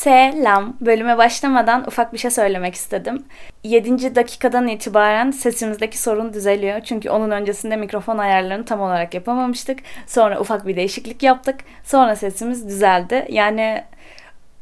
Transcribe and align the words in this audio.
Selam. 0.00 0.76
Bölüme 0.80 1.18
başlamadan 1.18 1.86
ufak 1.86 2.12
bir 2.12 2.18
şey 2.18 2.30
söylemek 2.30 2.74
istedim. 2.74 3.24
7. 3.64 4.14
dakikadan 4.14 4.68
itibaren 4.68 5.30
sesimizdeki 5.30 5.98
sorun 5.98 6.32
düzeliyor. 6.32 6.80
Çünkü 6.80 7.10
onun 7.10 7.30
öncesinde 7.30 7.76
mikrofon 7.76 8.18
ayarlarını 8.18 8.64
tam 8.64 8.80
olarak 8.80 9.14
yapamamıştık. 9.14 9.78
Sonra 10.06 10.40
ufak 10.40 10.66
bir 10.66 10.76
değişiklik 10.76 11.22
yaptık. 11.22 11.60
Sonra 11.84 12.16
sesimiz 12.16 12.68
düzeldi. 12.68 13.26
Yani 13.28 13.84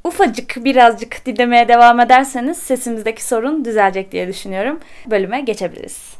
ufacık 0.04 0.64
birazcık 0.64 1.26
dinlemeye 1.26 1.68
devam 1.68 2.00
ederseniz 2.00 2.58
sesimizdeki 2.58 3.24
sorun 3.24 3.64
düzelecek 3.64 4.12
diye 4.12 4.28
düşünüyorum. 4.28 4.80
Bölüme 5.06 5.40
geçebiliriz. 5.40 6.17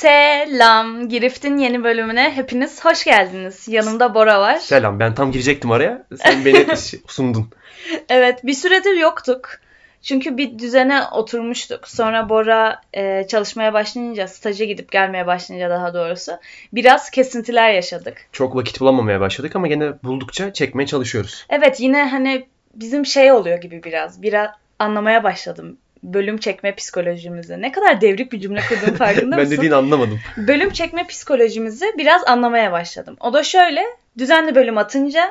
Selam. 0.00 1.08
Girift'in 1.08 1.58
yeni 1.58 1.84
bölümüne 1.84 2.30
hepiniz 2.30 2.84
hoş 2.84 3.04
geldiniz. 3.04 3.68
Yanımda 3.68 4.14
Bora 4.14 4.40
var. 4.40 4.56
Selam 4.56 5.00
ben 5.00 5.14
tam 5.14 5.32
girecektim 5.32 5.70
araya. 5.70 6.06
Sen 6.16 6.44
beni 6.44 6.76
sundun. 7.06 7.48
Evet 8.08 8.46
bir 8.46 8.52
süredir 8.52 8.96
yoktuk. 8.96 9.60
Çünkü 10.02 10.36
bir 10.36 10.58
düzene 10.58 11.02
oturmuştuk. 11.12 11.88
Sonra 11.88 12.28
Bora 12.28 12.80
e, 12.94 13.26
çalışmaya 13.26 13.72
başlayınca, 13.72 14.28
staja 14.28 14.64
gidip 14.64 14.92
gelmeye 14.92 15.26
başlayınca 15.26 15.70
daha 15.70 15.94
doğrusu 15.94 16.32
biraz 16.72 17.10
kesintiler 17.10 17.72
yaşadık. 17.72 18.18
Çok 18.32 18.56
vakit 18.56 18.80
bulamamaya 18.80 19.20
başladık 19.20 19.56
ama 19.56 19.66
gene 19.66 19.92
buldukça 20.04 20.52
çekmeye 20.52 20.86
çalışıyoruz. 20.86 21.46
Evet 21.48 21.80
yine 21.80 22.08
hani 22.08 22.46
bizim 22.74 23.06
şey 23.06 23.32
oluyor 23.32 23.60
gibi 23.60 23.82
biraz. 23.82 24.22
Biraz 24.22 24.50
anlamaya 24.78 25.24
başladım 25.24 25.76
bölüm 26.02 26.38
çekme 26.38 26.74
psikolojimizi. 26.74 27.62
Ne 27.62 27.72
kadar 27.72 28.00
devrik 28.00 28.32
bir 28.32 28.40
cümle 28.40 28.60
kurduğum 28.68 28.94
farkında 28.96 29.36
ben 29.36 29.42
mısın? 29.44 29.56
dediğini 29.56 29.74
anlamadım. 29.74 30.20
Bölüm 30.36 30.70
çekme 30.70 31.06
psikolojimizi 31.06 31.86
biraz 31.98 32.22
anlamaya 32.26 32.72
başladım. 32.72 33.16
O 33.20 33.32
da 33.32 33.42
şöyle, 33.42 33.84
düzenli 34.18 34.54
bölüm 34.54 34.78
atınca 34.78 35.30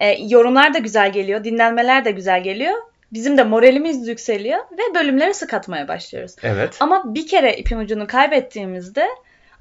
e, 0.00 0.16
yorumlar 0.28 0.74
da 0.74 0.78
güzel 0.78 1.12
geliyor, 1.12 1.44
dinlenmeler 1.44 2.04
de 2.04 2.10
güzel 2.10 2.42
geliyor. 2.42 2.74
Bizim 3.12 3.38
de 3.38 3.44
moralimiz 3.44 4.08
yükseliyor 4.08 4.58
ve 4.58 4.94
bölümleri 4.94 5.34
sık 5.34 5.54
atmaya 5.54 5.88
başlıyoruz. 5.88 6.36
Evet. 6.42 6.76
Ama 6.80 7.14
bir 7.14 7.26
kere 7.26 7.56
ipin 7.56 7.78
ucunu 7.78 8.06
kaybettiğimizde 8.06 9.08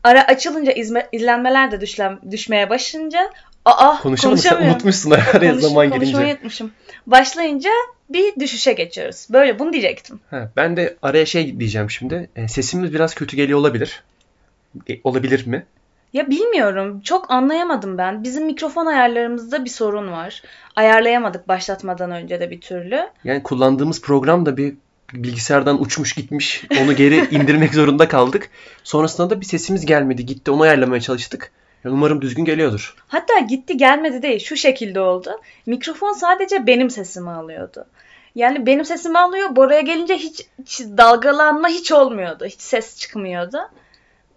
ara 0.04 0.28
açılınca 0.28 0.72
izme, 0.72 1.08
izlenmeler 1.12 1.72
de 1.72 1.82
düşlen, 1.82 2.20
düşmeye 2.32 2.70
başlayınca 2.70 3.30
aa 3.66 4.02
konuşamıyorum. 4.02 4.66
Unutmuşsun 4.66 5.12
araya 5.12 5.50
Konuş, 5.52 5.62
zaman 5.62 5.90
gelince. 5.90 6.06
Konuşmayı 6.06 6.34
unutmuşum. 6.34 6.72
Başlayınca 7.08 7.70
bir 8.10 8.36
düşüşe 8.40 8.74
geçiyoruz. 8.74 9.28
Böyle 9.30 9.60
bunu 9.60 9.74
diyecektim. 9.74 10.20
Ha, 10.30 10.50
ben 10.56 10.78
de 10.78 10.98
araya 11.02 11.26
şey 11.26 11.60
diyeceğim 11.60 11.90
şimdi. 11.90 12.30
E, 12.36 12.48
sesimiz 12.48 12.94
biraz 12.94 13.16
kötü 13.16 13.38
geliyor 13.38 13.60
olabilir. 13.60 14.04
E, 14.90 15.00
olabilir 15.04 15.48
mi? 15.48 15.66
Ya 16.14 16.30
bilmiyorum. 16.30 17.02
Çok 17.02 17.32
anlayamadım 17.32 17.98
ben. 17.98 18.24
Bizim 18.24 18.46
mikrofon 18.46 18.86
ayarlarımızda 18.86 19.66
bir 19.66 19.70
sorun 19.70 20.12
var. 20.12 20.42
Ayarlayamadık 20.76 21.48
başlatmadan 21.48 22.12
önce 22.12 22.40
de 22.40 22.52
bir 22.52 22.62
türlü. 22.62 23.10
Yani 23.24 23.44
kullandığımız 23.44 24.02
program 24.02 24.46
da 24.46 24.58
bir 24.58 24.74
bilgisayardan 25.14 25.82
uçmuş 25.82 26.14
gitmiş. 26.14 26.64
Onu 26.82 26.96
geri 26.96 27.16
indirmek 27.36 27.74
zorunda 27.74 28.08
kaldık. 28.08 28.50
Sonrasında 28.84 29.30
da 29.30 29.42
bir 29.42 29.46
sesimiz 29.46 29.86
gelmedi. 29.86 30.26
Gitti 30.26 30.52
onu 30.52 30.62
ayarlamaya 30.62 31.02
çalıştık. 31.02 31.52
Umarım 31.86 32.22
düzgün 32.22 32.46
geliyordur. 32.46 32.96
Hatta 33.08 33.40
gitti 33.40 33.78
gelmedi 33.78 34.22
değil. 34.22 34.40
Şu 34.40 34.56
şekilde 34.56 35.00
oldu. 35.00 35.42
Mikrofon 35.66 36.14
sadece 36.14 36.68
benim 36.68 36.90
sesimi 36.90 37.30
alıyordu. 37.30 37.86
Yani 38.36 38.66
benim 38.66 38.86
sesimi 38.86 39.20
alıyor. 39.20 39.56
Bora'ya 39.56 39.82
gelince 39.82 40.18
hiç, 40.18 40.46
hiç 40.66 40.80
dalgalanma 40.80 41.68
hiç 41.68 41.92
olmuyordu. 41.92 42.46
Hiç 42.46 42.62
ses 42.62 42.98
çıkmıyordu. 42.98 43.58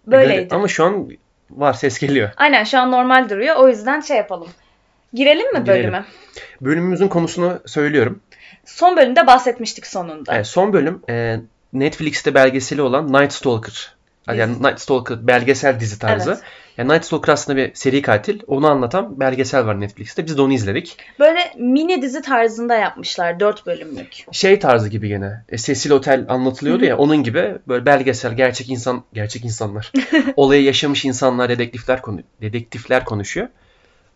Böyleydi. 0.07 0.55
Ama 0.55 0.67
şu 0.67 0.83
an 0.85 1.09
var 1.49 1.73
ses 1.73 1.99
geliyor. 1.99 2.29
Aynen 2.37 2.63
şu 2.63 2.79
an 2.79 2.91
normal 2.91 3.29
duruyor. 3.29 3.55
O 3.55 3.67
yüzden 3.67 4.01
şey 4.01 4.17
yapalım. 4.17 4.47
Girelim 5.13 5.53
mi 5.53 5.63
Girelim. 5.63 5.83
bölüme? 5.83 6.05
Bölümümüzün 6.61 7.07
konusunu 7.07 7.59
söylüyorum. 7.65 8.21
Son 8.65 8.97
bölümde 8.97 9.27
bahsetmiştik 9.27 9.87
sonunda. 9.87 10.35
Evet, 10.35 10.47
son 10.47 10.73
bölüm 10.73 11.01
e, 11.09 11.39
Netflix'te 11.73 12.33
belgeseli 12.33 12.81
olan 12.81 13.13
Night 13.13 13.33
Stalker. 13.33 13.96
Yani 14.35 14.63
Night 14.63 14.79
Stalker 14.81 15.27
belgesel 15.27 15.79
dizi 15.79 15.99
tarzı. 15.99 16.31
Evet. 16.31 16.43
Yani 16.77 16.93
Night 16.93 17.05
Stalker 17.05 17.33
aslında 17.33 17.57
bir 17.57 17.73
seri 17.73 18.01
katil. 18.01 18.39
Onu 18.47 18.67
anlatan 18.67 19.19
belgesel 19.19 19.65
var 19.65 19.81
Netflix'te. 19.81 20.25
Biz 20.25 20.37
de 20.37 20.41
onu 20.41 20.53
izledik. 20.53 20.97
Böyle 21.19 21.39
mini 21.57 22.01
dizi 22.01 22.21
tarzında 22.21 22.75
yapmışlar. 22.75 23.39
Dört 23.39 23.65
bölümlük. 23.65 24.25
Şey 24.31 24.59
tarzı 24.59 24.89
gibi 24.89 25.07
gene. 25.07 25.43
E, 25.49 25.57
Cecil 25.57 25.91
Otel 25.91 26.25
anlatılıyordu 26.29 26.85
ya. 26.85 26.97
Onun 26.97 27.23
gibi 27.23 27.55
böyle 27.67 27.85
belgesel, 27.85 28.33
gerçek 28.33 28.69
insan, 28.69 29.03
gerçek 29.13 29.45
insanlar. 29.45 29.91
olayı 30.35 30.63
yaşamış 30.63 31.05
insanlar, 31.05 31.49
dedektifler, 31.49 32.01
konu, 32.01 32.19
dedektifler 32.41 33.05
konuşuyor. 33.05 33.47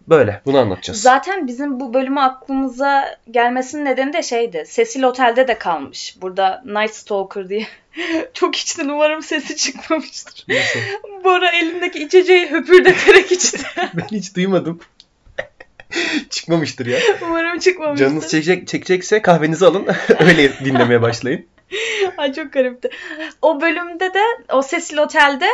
Böyle 0.08 0.42
bunu 0.46 0.60
anlatacağız. 0.60 1.02
Zaten 1.02 1.48
bizim 1.48 1.80
bu 1.80 1.94
bölümü 1.94 2.20
aklımıza 2.20 3.20
gelmesinin 3.32 3.86
nedeni 3.86 4.14
de 4.14 4.24
şeydi. 4.24 4.64
Cecil 4.72 5.04
Otel'de 5.04 5.48
de 5.48 5.58
kalmış. 5.58 6.16
Burada 6.22 6.64
Night 6.66 6.94
Stalker 6.94 7.50
diye. 7.50 7.68
Çok 8.34 8.56
içtin 8.56 8.90
umarım 8.90 9.22
sesi 9.22 9.56
çıkmamıştır. 9.56 10.46
Nasıl? 10.50 10.80
Bora 11.24 11.52
elindeki 11.52 12.04
içeceği 12.04 12.52
höpürdeterek 12.52 13.32
içti. 13.32 13.64
ben 13.94 14.08
hiç 14.12 14.36
duymadım. 14.36 14.80
Çıkmamıştır 16.30 16.86
ya. 16.86 17.00
Umarım 17.22 17.60
çıkmamıştır. 17.60 18.06
Canınız 18.08 18.32
çekecek, 18.32 18.68
çekecekse 18.68 19.22
kahvenizi 19.22 19.66
alın. 19.66 19.88
Öyle 20.20 20.60
dinlemeye 20.66 21.02
başlayın. 21.02 21.46
Ay 22.18 22.34
çok 22.34 22.54
garipti. 22.54 22.90
O 23.42 23.62
bölümde 23.62 24.14
de 24.14 24.24
o 24.50 24.64
Cecil 24.68 24.98
Otel'de 24.98 25.48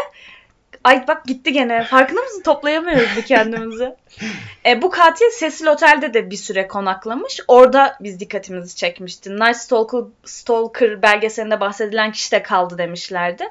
Ay 0.83 1.07
bak 1.07 1.25
gitti 1.25 1.53
gene. 1.53 1.83
Farkında 1.83 2.21
mısın? 2.21 2.41
Toplayamıyoruz 2.41 3.17
bir 3.17 3.21
kendimizi. 3.21 3.95
e, 4.65 4.81
bu 4.81 4.89
katil 4.89 5.25
Cecil 5.39 5.67
Otel'de 5.67 6.13
de 6.13 6.31
bir 6.31 6.35
süre 6.35 6.67
konaklamış. 6.67 7.39
Orada 7.47 7.97
biz 7.99 8.19
dikkatimizi 8.19 8.75
çekmişti. 8.75 9.35
Night 9.35 9.57
Stalker, 9.57 10.01
Stalker 10.25 11.01
belgeselinde 11.01 11.59
bahsedilen 11.59 12.11
kişi 12.11 12.31
de 12.31 12.43
kaldı 12.43 12.77
demişlerdi. 12.77 13.43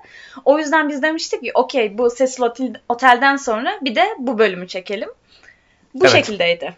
O 0.45 0.59
yüzden 0.59 0.89
biz 0.89 1.03
demiştik 1.03 1.43
ki 1.43 1.51
okey 1.55 1.99
bu 1.99 2.09
Cecil 2.19 2.43
Otel'den 2.89 3.37
sonra 3.37 3.79
bir 3.83 3.95
de 3.95 4.05
bu 4.19 4.39
bölümü 4.39 4.69
çekelim. 4.69 5.09
Bu 5.95 6.05
evet. 6.05 6.13
şekildeydi. 6.17 6.75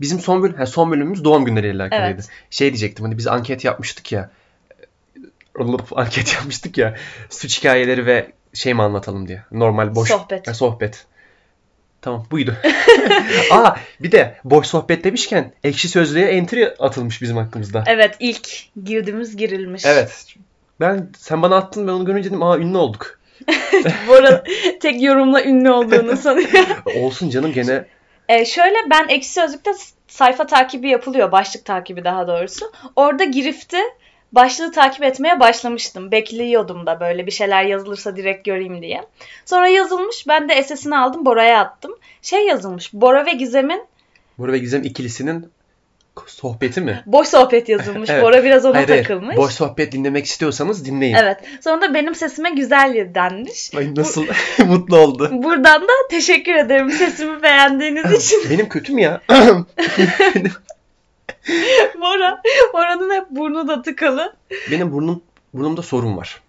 Bizim 0.00 0.20
son 0.20 0.42
bölüm, 0.42 0.66
son 0.66 0.90
bölümümüz 0.90 1.24
doğum 1.24 1.44
günleriyle 1.44 1.82
alakalıydı. 1.82 2.14
Evet. 2.14 2.28
Şey 2.50 2.68
diyecektim 2.68 3.04
hani 3.04 3.18
biz 3.18 3.26
anket 3.26 3.64
yapmıştık 3.64 4.12
ya. 4.12 4.30
Anket 5.94 6.34
yapmıştık 6.34 6.78
ya. 6.78 6.96
Suç 7.30 7.58
hikayeleri 7.58 8.06
ve 8.06 8.32
şey 8.58 8.74
mi 8.74 8.82
anlatalım 8.82 9.28
diye. 9.28 9.42
Normal 9.52 9.94
boş 9.94 10.08
sohbet. 10.08 10.46
Ya, 10.46 10.54
sohbet. 10.54 11.06
Tamam 12.00 12.26
buydu. 12.30 12.56
Aa 13.50 13.74
bir 14.00 14.12
de 14.12 14.36
boş 14.44 14.66
sohbet 14.66 15.04
demişken 15.04 15.52
ekşi 15.64 15.88
sözlüğe 15.88 16.26
entry 16.26 16.64
atılmış 16.78 17.22
bizim 17.22 17.36
hakkımızda. 17.36 17.84
Evet 17.86 18.16
ilk 18.20 18.48
girdiğimiz 18.84 19.36
girilmiş. 19.36 19.86
Evet. 19.86 20.26
Ben 20.80 21.10
sen 21.18 21.42
bana 21.42 21.56
attın 21.56 21.86
ben 21.86 21.92
onu 21.92 22.04
görünce 22.04 22.28
dedim 22.28 22.42
aa 22.42 22.58
ünlü 22.58 22.76
olduk. 22.76 23.18
Bu 24.08 24.12
arada 24.14 24.44
tek 24.80 25.02
yorumla 25.02 25.44
ünlü 25.44 25.70
olduğunu 25.70 26.16
sanıyorum. 26.22 26.76
Olsun 26.96 27.30
canım 27.30 27.52
gene. 27.52 27.84
Ee, 28.28 28.44
şöyle 28.44 28.76
ben 28.90 29.08
ekşi 29.08 29.32
sözlükte 29.32 29.70
sayfa 30.08 30.46
takibi 30.46 30.88
yapılıyor. 30.88 31.32
Başlık 31.32 31.64
takibi 31.64 32.04
daha 32.04 32.28
doğrusu. 32.28 32.72
Orada 32.96 33.24
girifti 33.24 33.78
başlığı 34.32 34.72
takip 34.72 35.02
etmeye 35.02 35.40
başlamıştım. 35.40 36.12
Bekliyordum 36.12 36.86
da 36.86 37.00
böyle 37.00 37.26
bir 37.26 37.32
şeyler 37.32 37.64
yazılırsa 37.64 38.16
direkt 38.16 38.44
göreyim 38.44 38.82
diye. 38.82 39.02
Sonra 39.44 39.68
yazılmış. 39.68 40.28
Ben 40.28 40.48
de 40.48 40.62
SS'ini 40.62 40.96
aldım 40.96 41.26
Bora'ya 41.26 41.60
attım. 41.60 41.92
Şey 42.22 42.46
yazılmış. 42.46 42.92
Bora 42.92 43.26
ve 43.26 43.32
Gizem'in 43.32 43.82
Bora 44.38 44.52
ve 44.52 44.58
Gizem 44.58 44.82
ikilisinin 44.82 45.50
sohbeti 46.26 46.80
mi? 46.80 47.02
Boş 47.06 47.28
sohbet 47.28 47.68
yazılmış. 47.68 48.10
evet. 48.12 48.22
Bora 48.22 48.44
biraz 48.44 48.64
ona 48.64 48.76
hayır, 48.76 48.88
takılmış. 48.88 49.26
Hayır. 49.26 49.38
Boş 49.38 49.52
sohbet 49.52 49.92
dinlemek 49.92 50.26
istiyorsanız 50.26 50.84
dinleyin. 50.84 51.14
Evet. 51.14 51.38
Sonra 51.64 51.82
da 51.82 51.94
benim 51.94 52.14
sesime 52.14 52.50
güzel 52.50 53.14
denmiş. 53.14 53.74
Ay 53.74 53.94
nasıl 53.94 54.24
mutlu 54.66 54.96
oldu. 54.98 55.30
Buradan 55.32 55.82
da 55.82 55.92
teşekkür 56.10 56.54
ederim 56.54 56.90
sesimi 56.90 57.42
beğendiğiniz 57.42 58.12
için. 58.24 58.50
benim 58.50 58.68
kötü 58.68 58.92
mü 58.92 59.00
ya? 59.00 59.20
Bora, 62.00 62.42
Bora'nın 62.72 63.14
hep 63.14 63.30
burnu 63.30 63.68
da 63.68 63.82
tıkalı. 63.82 64.34
Benim 64.70 64.92
burnum 64.92 65.22
burnumda 65.54 65.82
sorun 65.82 66.16
var. 66.16 66.40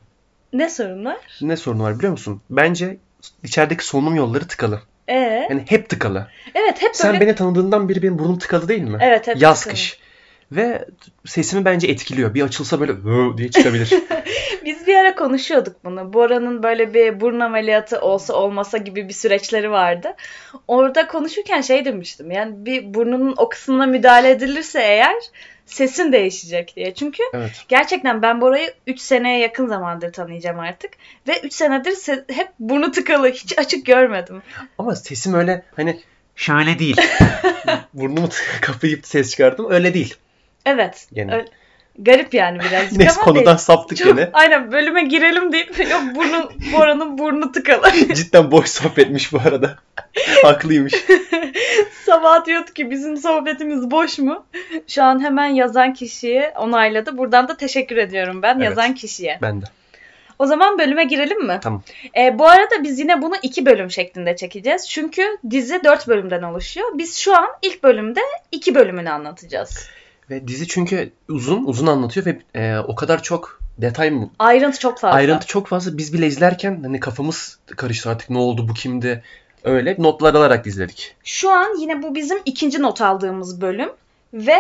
Ne 0.54 0.70
sorun 0.70 1.06
var? 1.06 1.18
Ne 1.42 1.58
sorun 1.58 1.80
var 1.80 1.98
biliyor 1.98 2.12
musun? 2.12 2.42
Bence 2.50 2.98
içerideki 3.44 3.86
solunum 3.86 4.16
yolları 4.16 4.48
tıkalı. 4.48 4.82
Ee? 5.08 5.48
Yani 5.50 5.66
hep 5.70 5.90
tıkalı. 5.90 6.28
Evet 6.56 6.76
hep 6.76 6.82
böyle. 6.84 6.94
Sen 6.94 7.20
beni 7.20 7.36
tanıdığından 7.36 7.90
beri 7.90 8.02
benim 8.04 8.20
burnum 8.20 8.38
tıkalı 8.40 8.68
değil 8.68 8.82
mi? 8.82 8.98
Evet 9.02 9.28
hep 9.28 9.42
Yaz 9.42 9.60
tıkalı. 9.60 9.74
kış. 9.74 10.00
Ve 10.52 10.86
sesimi 11.26 11.66
bence 11.66 11.88
etkiliyor. 11.88 12.34
Bir 12.34 12.42
açılsa 12.42 12.80
böyle 12.80 12.94
diye 13.38 13.52
çıkabilir. 13.52 13.94
Biz 14.66 14.88
bir 14.88 14.96
ara 14.96 15.16
konuşuyorduk 15.16 15.76
bunu. 15.86 16.14
Bora'nın 16.14 16.64
böyle 16.64 16.94
bir 16.94 17.22
burun 17.22 17.40
ameliyatı 17.40 18.02
olsa 18.02 18.34
olmasa 18.34 18.78
gibi 18.78 19.08
bir 19.08 19.14
süreçleri 19.14 19.72
vardı. 19.72 20.16
Orada 20.68 21.08
konuşurken 21.08 21.62
şey 21.62 21.86
demiştim. 21.86 22.32
Yani 22.32 22.66
bir 22.66 22.94
burnunun 22.94 23.34
o 23.38 23.50
kısmına 23.50 23.86
müdahale 23.86 24.30
edilirse 24.30 24.80
eğer 24.82 25.16
sesin 25.66 26.12
değişecek 26.12 26.74
diye. 26.76 26.94
Çünkü 26.94 27.24
Evet. 27.34 27.52
gerçekten 27.68 28.22
ben 28.22 28.42
Bora'yı 28.42 28.74
3 28.88 29.00
seneye 29.00 29.40
yakın 29.40 29.68
zamandır 29.68 30.14
tanıyacağım 30.14 30.60
artık. 30.60 30.92
Ve 31.28 31.40
3 31.44 31.54
senedir 31.54 31.92
se- 31.92 32.34
hep 32.34 32.50
burnu 32.60 32.92
tıkalı. 32.92 33.30
Hiç 33.30 33.58
açık 33.60 33.86
görmedim. 33.86 34.42
Ama 34.78 34.96
sesim 34.96 35.34
öyle 35.34 35.64
hani 35.76 36.00
şöyle 36.36 36.80
değil. 36.80 36.98
Burnumu 37.94 38.30
kapayıp 38.62 39.06
ses 39.08 39.32
çıkardım. 39.32 39.72
Öyle 39.72 39.94
değil. 39.94 40.16
Evet. 40.66 41.08
Gene. 41.14 41.36
öyle- 41.36 41.46
garip 42.02 42.34
yani 42.34 42.60
birazcık 42.60 42.92
Neyse 42.98 43.14
ama 43.14 43.24
konudan 43.24 43.46
değil. 43.46 43.58
saptık 43.58 43.98
Çok- 43.98 44.08
gene. 44.08 44.30
Aynen 44.34 44.72
bölüme 44.72 45.04
girelim 45.04 45.52
deyip 45.52 45.80
yok 45.92 46.02
burnu, 46.16 46.52
Bora'nın 46.74 47.18
burnu 47.18 47.52
tıkalı. 47.52 47.92
Cidden 48.14 48.52
boş 48.52 48.70
sohbetmiş 48.70 49.34
bu 49.34 49.38
arada. 49.46 49.76
Haklıymış. 50.44 50.94
Sabah 52.06 52.46
diyordu 52.46 52.74
ki 52.74 52.92
bizim 52.92 53.18
sohbetimiz 53.18 53.92
boş 53.92 54.20
mu? 54.20 54.46
Şu 54.88 55.04
an 55.04 55.24
hemen 55.24 55.46
yazan 55.48 55.94
kişiye 55.94 56.54
onayladı. 56.58 57.18
Buradan 57.18 57.48
da 57.48 57.58
teşekkür 57.58 57.98
ediyorum 57.98 58.42
ben 58.42 58.56
Evet. 58.56 58.66
yazan 58.66 58.96
kişiye. 58.96 59.40
Ben 59.42 59.62
de. 59.62 59.66
O 60.40 60.46
zaman 60.46 60.80
bölüme 60.80 61.04
girelim 61.04 61.48
mi? 61.48 61.60
Tamam. 61.64 61.84
Ee, 62.18 62.40
bu 62.40 62.48
arada 62.48 62.84
biz 62.84 63.00
yine 63.00 63.22
bunu 63.22 63.34
iki 63.42 63.66
bölüm 63.66 63.92
şeklinde 63.92 64.36
çekeceğiz. 64.36 64.90
Çünkü 64.90 65.38
dizi 65.50 65.84
dört 65.84 66.08
bölümden 66.08 66.44
oluşuyor. 66.44 66.88
Biz 66.94 67.18
şu 67.18 67.36
an 67.38 67.48
ilk 67.62 67.84
bölümde 67.84 68.20
iki 68.52 68.76
bölümünü 68.76 69.10
anlatacağız. 69.10 69.90
Ve 70.30 70.48
dizi 70.48 70.68
çünkü 70.68 71.12
uzun 71.30 71.66
uzun 71.66 71.88
anlatıyor 71.88 72.26
ve 72.26 72.40
e, 72.56 72.78
o 72.80 72.96
kadar 72.96 73.24
çok 73.24 73.60
detay 73.78 74.12
mı? 74.12 74.30
Ayrıntı 74.40 74.80
çok 74.80 75.00
fazla. 75.00 75.16
Ayrıntı 75.16 75.48
çok 75.48 75.68
fazla. 75.68 75.98
Biz 75.98 76.14
bile 76.14 76.28
izlerken 76.28 76.80
hani 76.84 77.00
kafamız 77.00 77.60
karıştı 77.76 78.10
artık 78.10 78.30
ne 78.30 78.38
oldu 78.38 78.68
bu 78.68 78.74
kimdi? 78.74 79.24
Öyle 79.64 79.96
notlar 80.00 80.36
alarak 80.36 80.68
izledik. 80.68 81.16
Şu 81.24 81.52
an 81.52 81.80
yine 81.82 82.04
bu 82.04 82.16
bizim 82.16 82.38
ikinci 82.46 82.82
not 82.82 83.02
aldığımız 83.02 83.62
bölüm. 83.62 83.90
Ve 84.34 84.58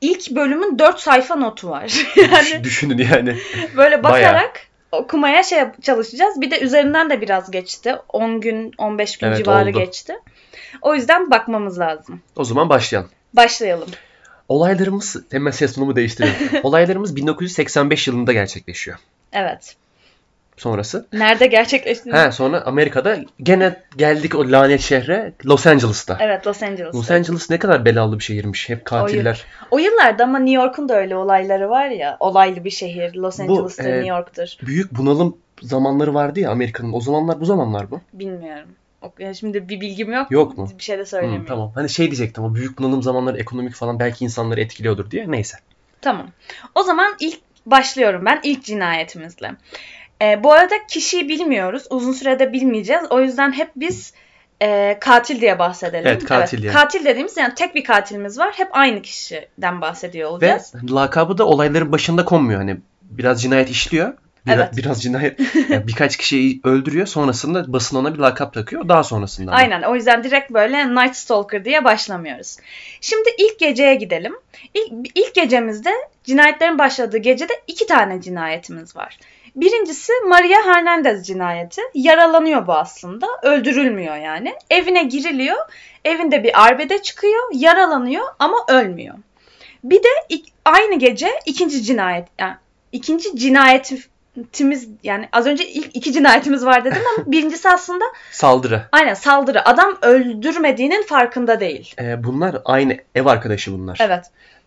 ilk 0.00 0.30
bölümün 0.30 0.78
dört 0.78 1.00
sayfa 1.00 1.36
notu 1.36 1.70
var. 1.70 2.06
yani 2.16 2.64
Düşünün 2.64 2.98
yani. 2.98 3.36
böyle 3.76 4.02
Bayağı. 4.02 4.34
bakarak 4.34 4.66
okumaya 4.92 5.42
şey 5.42 5.60
çalışacağız. 5.82 6.40
Bir 6.40 6.50
de 6.50 6.60
üzerinden 6.60 7.10
de 7.10 7.20
biraz 7.20 7.50
geçti. 7.50 7.96
10 8.08 8.40
gün, 8.40 8.72
15 8.78 9.16
gün 9.18 9.26
Evet, 9.26 9.38
civarı 9.38 9.70
oldu. 9.70 9.78
geçti. 9.78 10.14
O 10.82 10.94
yüzden 10.94 11.30
bakmamız 11.30 11.78
lazım. 11.78 12.20
O 12.36 12.44
zaman 12.44 12.68
başlayalım. 12.68 13.10
Başlayalım. 13.34 13.88
Olaylarımız 14.50 15.16
hemen 15.30 15.50
ses 15.50 15.74
tonumu 15.74 15.96
değiştirelim. 15.96 16.34
Olaylarımız 16.62 17.16
1985 17.16 18.08
yılında 18.08 18.32
gerçekleşiyor. 18.32 18.98
Evet. 19.32 19.76
Sonrası. 20.56 21.06
Nerede 21.12 21.46
gerçekleşti? 21.46 22.12
He 22.12 22.32
sonra 22.32 22.60
Amerika'da 22.60 23.18
gene 23.42 23.76
geldik 23.96 24.34
o 24.34 24.50
lanet 24.50 24.80
şehre 24.80 25.32
Los 25.46 25.66
Angeles'ta. 25.66 26.18
Evet 26.20 26.46
Los 26.46 26.62
Angeles. 26.62 26.94
Los 26.94 27.10
Angeles 27.10 27.50
ne 27.50 27.58
kadar 27.58 27.84
belalı 27.84 28.18
bir 28.18 28.24
şehirmiş. 28.24 28.68
Hep 28.68 28.84
katiller. 28.84 29.44
O 29.70 29.78
yıllarda 29.78 30.24
ama 30.24 30.38
New 30.38 30.62
York'un 30.62 30.88
da 30.88 30.96
öyle 30.96 31.16
olayları 31.16 31.70
var 31.70 31.88
ya. 31.88 32.16
Olaylı 32.20 32.64
bir 32.64 32.70
şehir. 32.70 33.14
Los 33.14 33.38
Bu, 33.38 33.42
Angeles'tır, 33.42 33.84
e, 33.84 33.92
New 33.92 34.08
York'tur. 34.08 34.48
Büyük 34.62 34.98
bunalım 34.98 35.36
zamanları 35.62 36.14
vardı 36.14 36.40
ya 36.40 36.50
Amerika'nın. 36.50 36.92
O 36.92 37.00
zamanlar 37.00 37.40
bu 37.40 37.44
zamanlar 37.44 37.84
mı? 37.84 38.00
Bilmiyorum. 38.12 38.68
Yani 39.18 39.36
şimdi 39.36 39.68
bir 39.68 39.80
bilgim 39.80 40.12
yok. 40.12 40.30
Yok 40.30 40.58
mu? 40.58 40.68
Bir 40.78 40.82
şey 40.82 40.98
de 40.98 41.06
söylemiyorum. 41.06 41.46
tamam. 41.46 41.72
Hani 41.74 41.88
şey 41.88 42.06
diyecektim 42.06 42.44
o 42.44 42.54
büyük 42.54 42.78
bunalım 42.78 43.02
zamanları 43.02 43.38
ekonomik 43.38 43.74
falan 43.74 43.98
belki 43.98 44.24
insanları 44.24 44.60
etkiliyordur 44.60 45.10
diye. 45.10 45.30
Neyse. 45.30 45.56
Tamam. 46.00 46.26
O 46.74 46.82
zaman 46.82 47.16
ilk 47.20 47.38
başlıyorum 47.66 48.22
ben 48.26 48.40
ilk 48.42 48.64
cinayetimizle. 48.64 49.50
Ee, 50.22 50.44
bu 50.44 50.52
arada 50.52 50.74
kişiyi 50.88 51.28
bilmiyoruz. 51.28 51.82
Uzun 51.90 52.12
sürede 52.12 52.52
bilmeyeceğiz. 52.52 53.02
O 53.10 53.20
yüzden 53.20 53.52
hep 53.52 53.70
biz 53.76 54.14
e, 54.62 54.98
katil 55.00 55.40
diye 55.40 55.58
bahsedelim. 55.58 56.06
Evet, 56.06 56.24
katil 56.24 56.62
yani. 56.62 56.74
Katil 56.74 57.04
dediğimiz 57.04 57.36
yani 57.36 57.54
tek 57.54 57.74
bir 57.74 57.84
katilimiz 57.84 58.38
var. 58.38 58.52
Hep 58.56 58.68
aynı 58.72 59.02
kişiden 59.02 59.80
bahsediyor 59.80 60.28
Ve 60.28 60.32
olacağız. 60.32 60.72
lakabı 60.90 61.38
da 61.38 61.46
olayların 61.46 61.92
başında 61.92 62.24
konmuyor. 62.24 62.60
Hani 62.60 62.76
biraz 63.02 63.42
cinayet 63.42 63.70
işliyor. 63.70 64.14
Biraz, 64.46 64.58
Evet. 64.58 64.76
biraz 64.76 65.02
cinayet 65.02 65.40
yani 65.70 65.86
birkaç 65.88 66.16
kişiyi 66.16 66.60
öldürüyor. 66.64 67.06
Sonrasında 67.06 67.72
basın 67.72 67.96
ona 67.96 68.14
bir 68.14 68.18
lakap 68.18 68.54
takıyor. 68.54 68.88
Daha 68.88 69.02
sonrasında. 69.02 69.52
Aynen. 69.52 69.82
O 69.82 69.94
yüzden 69.94 70.24
direkt 70.24 70.50
böyle 70.50 70.94
Night 70.94 71.16
Stalker 71.16 71.64
diye 71.64 71.84
başlamıyoruz. 71.84 72.56
Şimdi 73.00 73.30
ilk 73.38 73.58
geceye 73.58 73.94
gidelim. 73.94 74.34
İlk, 74.74 74.92
ilk 75.14 75.34
gecemizde 75.34 75.90
cinayetlerin 76.24 76.78
başladığı 76.78 77.18
gecede 77.18 77.52
iki 77.66 77.86
tane 77.86 78.20
cinayetimiz 78.20 78.96
var. 78.96 79.18
Birincisi 79.56 80.12
Maria 80.28 80.64
Hernandez 80.64 81.26
cinayeti. 81.26 81.82
Yaralanıyor 81.94 82.66
bu 82.66 82.72
aslında. 82.72 83.26
Öldürülmüyor 83.42 84.16
yani. 84.16 84.54
Evine 84.70 85.02
giriliyor. 85.04 85.56
Evinde 86.04 86.44
bir 86.44 86.66
arbede 86.66 87.02
çıkıyor. 87.02 87.42
Yaralanıyor 87.52 88.24
ama 88.38 88.56
ölmüyor. 88.68 89.14
Bir 89.84 90.02
de 90.02 90.38
aynı 90.64 90.98
gece 90.98 91.30
ikinci 91.46 91.82
cinayet 91.82 92.28
yani 92.38 92.54
ikinci 92.92 93.36
cinayetimiz 94.52 94.88
yani 95.02 95.28
az 95.32 95.46
önce 95.46 95.68
ilk 95.68 95.96
iki 95.96 96.12
cinayetimiz 96.12 96.64
var 96.64 96.84
dedim 96.84 97.02
ama 97.16 97.26
birincisi 97.32 97.68
aslında 97.68 98.04
Saldırı. 98.30 98.82
Aynen 98.92 99.14
saldırı. 99.14 99.68
Adam 99.68 99.98
öldürmediğinin 100.02 101.02
farkında 101.02 101.60
değil. 101.60 101.94
Ee, 102.00 102.24
bunlar 102.24 102.56
aynı 102.64 102.96
ev 103.14 103.26
arkadaşı 103.26 103.72
bunlar. 103.72 103.98
Evet. 104.00 104.24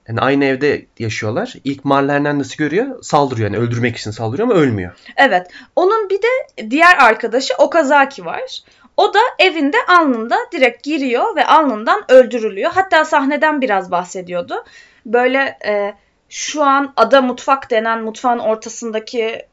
Yani 0.07 0.19
aynı 0.19 0.45
evde 0.45 0.85
yaşıyorlar. 0.99 1.53
İlk 1.63 1.85
Marla 1.85 2.13
Hernandez'i 2.13 2.57
görüyor. 2.57 3.03
Saldırıyor 3.03 3.51
yani 3.51 3.63
öldürmek 3.63 3.97
için 3.97 4.11
saldırıyor 4.11 4.49
ama 4.49 4.59
ölmüyor. 4.59 4.91
Evet. 5.17 5.47
Onun 5.75 6.09
bir 6.09 6.21
de 6.21 6.69
diğer 6.69 6.97
arkadaşı 6.97 7.53
Okazaki 7.57 8.25
var. 8.25 8.63
O 8.97 9.13
da 9.13 9.19
evinde 9.39 9.77
alnında 9.87 10.37
direkt 10.51 10.83
giriyor 10.83 11.35
ve 11.35 11.45
alnından 11.45 12.11
öldürülüyor. 12.11 12.71
Hatta 12.71 13.05
sahneden 13.05 13.61
biraz 13.61 13.91
bahsediyordu. 13.91 14.63
Böyle 15.05 15.57
e, 15.65 15.93
şu 16.29 16.63
an 16.63 16.93
ada 16.95 17.21
mutfak 17.21 17.71
denen 17.71 18.03
mutfağın 18.03 18.39
ortasındaki 18.39 19.45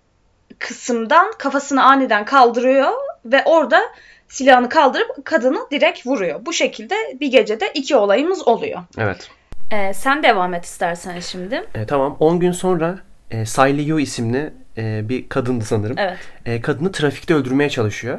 kısımdan 0.58 1.32
kafasını 1.38 1.84
aniden 1.84 2.24
kaldırıyor 2.24 2.92
ve 3.24 3.42
orada 3.44 3.80
silahını 4.28 4.68
kaldırıp 4.68 5.24
kadını 5.24 5.58
direkt 5.70 6.06
vuruyor. 6.06 6.40
Bu 6.46 6.52
şekilde 6.52 6.94
bir 7.20 7.26
gecede 7.30 7.70
iki 7.74 7.96
olayımız 7.96 8.48
oluyor. 8.48 8.80
Evet. 8.98 9.28
E, 9.70 9.94
sen 9.94 10.22
devam 10.22 10.54
et 10.54 10.64
istersen 10.64 11.20
şimdi. 11.20 11.64
E, 11.74 11.86
tamam 11.86 12.16
10 12.20 12.40
gün 12.40 12.52
sonra 12.52 12.98
e, 13.30 13.46
Siley 13.46 13.84
Yu 13.86 14.00
isimli 14.00 14.52
e, 14.78 15.08
bir 15.08 15.28
kadındı 15.28 15.64
sanırım. 15.64 15.96
Evet. 15.98 16.18
E, 16.46 16.60
kadını 16.60 16.92
trafikte 16.92 17.34
öldürmeye 17.34 17.70
çalışıyor. 17.70 18.18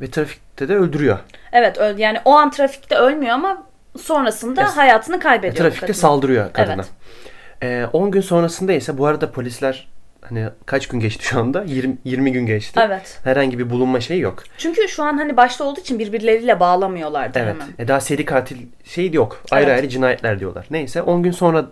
Ve 0.00 0.10
trafikte 0.10 0.68
de 0.68 0.76
öldürüyor. 0.76 1.18
Evet 1.52 1.78
öl 1.78 1.98
yani 1.98 2.18
o 2.24 2.32
an 2.32 2.50
trafikte 2.50 2.96
ölmüyor 2.96 3.32
ama 3.32 3.62
sonrasında 4.00 4.60
Ya, 4.60 4.76
hayatını 4.76 5.16
E, 5.16 5.18
kaybediyor. 5.18 5.56
trafikte 5.64 5.86
kadın. 5.86 5.98
saldırıyor 6.00 6.52
kadına. 6.52 6.84
Evet. 7.62 7.84
E, 7.84 7.86
10 7.92 8.10
gün 8.10 8.20
sonrasında 8.20 8.72
ise 8.72 8.98
bu 8.98 9.06
arada 9.06 9.30
polisler 9.32 9.88
hani 10.22 10.48
kaç 10.66 10.88
gün 10.88 11.00
geçti 11.00 11.24
şu 11.24 11.38
anda? 11.40 11.64
20, 11.64 11.98
20 12.04 12.32
gün 12.32 12.46
geçti. 12.46 12.80
Evet. 12.86 13.20
Herhangi 13.24 13.58
bir 13.58 13.70
bulunma 13.70 14.00
şeyi 14.00 14.20
yok. 14.20 14.42
Çünkü 14.58 14.88
şu 14.88 15.02
an 15.02 15.16
hani 15.16 15.36
başta 15.36 15.64
olduğu 15.64 15.80
için 15.80 15.98
birbirleriyle 15.98 16.60
bağlamıyorlardı 16.60 17.38
Evet. 17.38 17.54
hemen. 17.54 17.68
E, 17.78 17.88
daha 17.88 18.00
seri 18.00 18.24
katil 18.24 18.56
şey 18.84 19.12
yok. 19.12 19.42
Ayrı 19.50 19.70
Evet. 19.70 19.78
ayrı 19.78 19.88
cinayetler 19.88 20.40
diyorlar. 20.40 20.66
Neyse 20.70 21.02
10 21.02 21.22
gün 21.22 21.30
sonra 21.30 21.66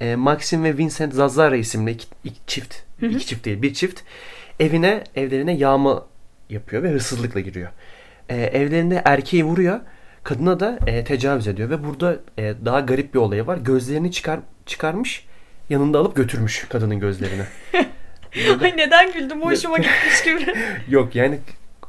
e, 0.00 0.16
Maxim 0.16 0.64
ve 0.64 0.76
Vincent 0.78 1.14
Zazzara 1.14 1.56
isimli 1.56 1.90
iki, 1.90 2.06
iki 2.24 2.40
çift, 2.46 2.74
iki 3.02 3.26
çift 3.26 3.44
değil 3.44 3.62
bir 3.62 3.74
çift 3.74 4.00
evine 4.60 5.04
evlerine 5.16 5.52
yağma 5.54 6.06
yapıyor 6.50 6.82
ve 6.82 6.90
hırsızlıkla 6.90 7.40
giriyor. 7.40 7.68
E, 8.28 8.36
evlerinde 8.42 9.02
erkeği 9.04 9.44
vuruyor. 9.44 9.80
Kadına 10.24 10.60
da 10.60 10.78
e, 10.86 11.04
tecavüz 11.04 11.48
ediyor 11.48 11.70
ve 11.70 11.84
burada 11.84 12.16
e, 12.38 12.54
daha 12.64 12.80
garip 12.80 13.14
bir 13.14 13.18
olayı 13.18 13.46
var. 13.46 13.56
Gözlerini 13.56 14.12
çıkar 14.12 14.40
çıkarmış, 14.66 15.26
yanında 15.72 15.98
alıp 15.98 16.16
götürmüş 16.16 16.66
kadının 16.68 17.00
gözlerini. 17.00 17.42
Ay 18.62 18.76
neden 18.76 19.12
güldüm 19.12 19.42
hoşuma 19.42 19.76
gitmiş 19.76 20.24
gibi. 20.24 20.54
Yok 20.88 21.14
yani 21.14 21.38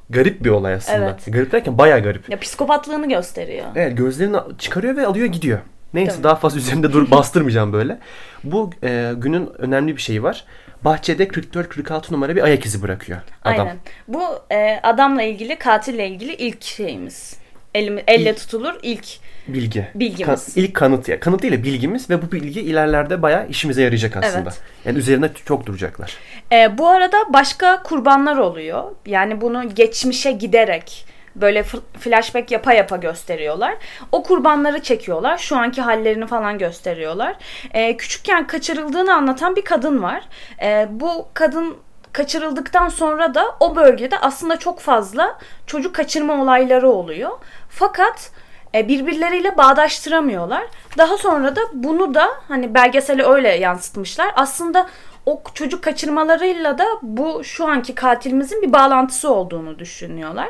garip 0.10 0.44
bir 0.44 0.50
olay 0.50 0.74
aslında. 0.74 0.98
Evet. 0.98 1.25
Garip 1.28 1.52
derken 1.52 1.78
bayağı 1.78 2.04
garip. 2.04 2.30
ya 2.30 2.40
psikopatlığını 2.40 3.10
gösteriyor. 3.10 3.66
Evet 3.75 3.98
gözlerini 3.98 4.38
çıkarıyor 4.60 4.96
ve 4.96 5.08
alıyor 5.08 5.25
gidiyor. 5.25 5.60
Neyse 5.94 6.12
Tamam. 6.12 6.24
daha 6.24 6.36
fazla 6.36 6.58
üzerinde 6.58 6.94
dur 6.94 7.12
bastırmayacağım 7.12 7.74
böyle. 7.74 8.00
Bu 8.44 8.70
e, 8.84 9.13
günün 9.18 9.50
önemli 9.58 9.96
bir 9.96 10.02
şeyi 10.02 10.24
var. 10.24 10.46
Bahçede 10.82 11.24
44-46 11.28 12.13
numara 12.13 12.36
bir 12.36 12.44
ayak 12.44 12.66
izi 12.66 12.82
bırakıyor 12.82 13.20
adam. 13.44 13.68
Aynen. 13.68 13.78
Bu 14.08 14.24
e, 14.52 14.80
adamla 14.84 15.24
ilgili, 15.24 15.56
katille 15.56 16.08
ilgili 16.08 16.34
ilk 16.34 16.63
şeyimiz. 16.63 17.38
Elimi, 17.75 18.04
elle 18.08 18.30
İlk- 18.30 18.38
tutulur 18.38 18.74
ilk 18.84 19.06
Bilgi. 19.48 19.88
Bilgimiz. 19.96 20.46
Kan- 20.54 20.64
ilk 20.64 20.74
kanıt 20.74 21.10
ya. 21.10 21.20
Kanıt 21.20 21.42
değil 21.42 21.54
de 21.54 21.64
bilgimiz 21.64 22.10
ve 22.10 22.22
bu 22.22 22.32
bilgi 22.32 22.62
ilerlerde 22.62 23.22
bayağı 23.22 23.48
işimize 23.48 23.82
yarayacak 23.82 24.18
aslında. 24.18 24.50
Evet. 24.50 24.62
Yani 24.86 24.98
üzerine 24.98 25.30
çok 25.46 25.66
duracaklar. 25.66 26.18
E, 26.52 26.78
bu 26.78 26.88
arada 26.90 27.18
başka 27.30 27.84
kurbanlar 27.84 28.38
oluyor. 28.38 28.84
Yani 29.06 29.42
bunu 29.42 29.76
geçmişe 29.76 30.32
giderek 30.32 31.06
böyle 31.36 31.64
flashback 32.00 32.52
yapa 32.52 32.74
yapa 32.74 32.98
gösteriyorlar. 32.98 33.76
O 34.12 34.24
kurbanları 34.24 34.82
çekiyorlar. 34.82 35.38
Şu 35.38 35.58
anki 35.58 35.82
hallerini 35.82 36.28
falan 36.28 36.58
gösteriyorlar. 36.58 37.36
E, 37.74 37.98
küçükken 37.98 38.48
kaçırıldığını 38.48 39.14
anlatan 39.14 39.56
bir 39.56 39.66
kadın 39.66 40.04
var. 40.04 40.24
E, 40.62 40.88
bu 40.92 41.28
kadın 41.34 41.78
kaçırıldıktan 42.14 42.90
sonra 42.90 43.36
da 43.36 43.46
o 43.60 43.76
bölgede 43.76 44.20
aslında 44.20 44.60
çok 44.60 44.80
fazla 44.80 45.38
çocuk 45.68 45.96
kaçırma 45.96 46.42
olayları 46.42 46.90
oluyor. 46.90 47.32
Fakat 47.70 48.32
e, 48.75 48.88
birbirleriyle 48.88 49.58
bağdaştıramıyorlar. 49.58 50.63
Daha 50.98 51.18
sonra 51.18 51.56
da 51.56 51.62
bunu 51.74 52.13
da 52.13 52.30
hani 52.48 52.74
belgeseli 52.74 53.24
öyle 53.24 53.50
yansıtmışlar. 53.50 54.32
Aslında 54.36 54.88
o 55.25 55.42
çocuk 55.53 55.84
kaçırmalarıyla 55.84 56.77
da 56.77 56.86
bu 57.01 57.44
şu 57.44 57.68
anki 57.68 57.96
katilimizin 57.96 58.62
bir 58.62 58.74
bağlantısı 58.74 59.34
olduğunu 59.34 59.80
düşünüyorlar. 59.80 60.50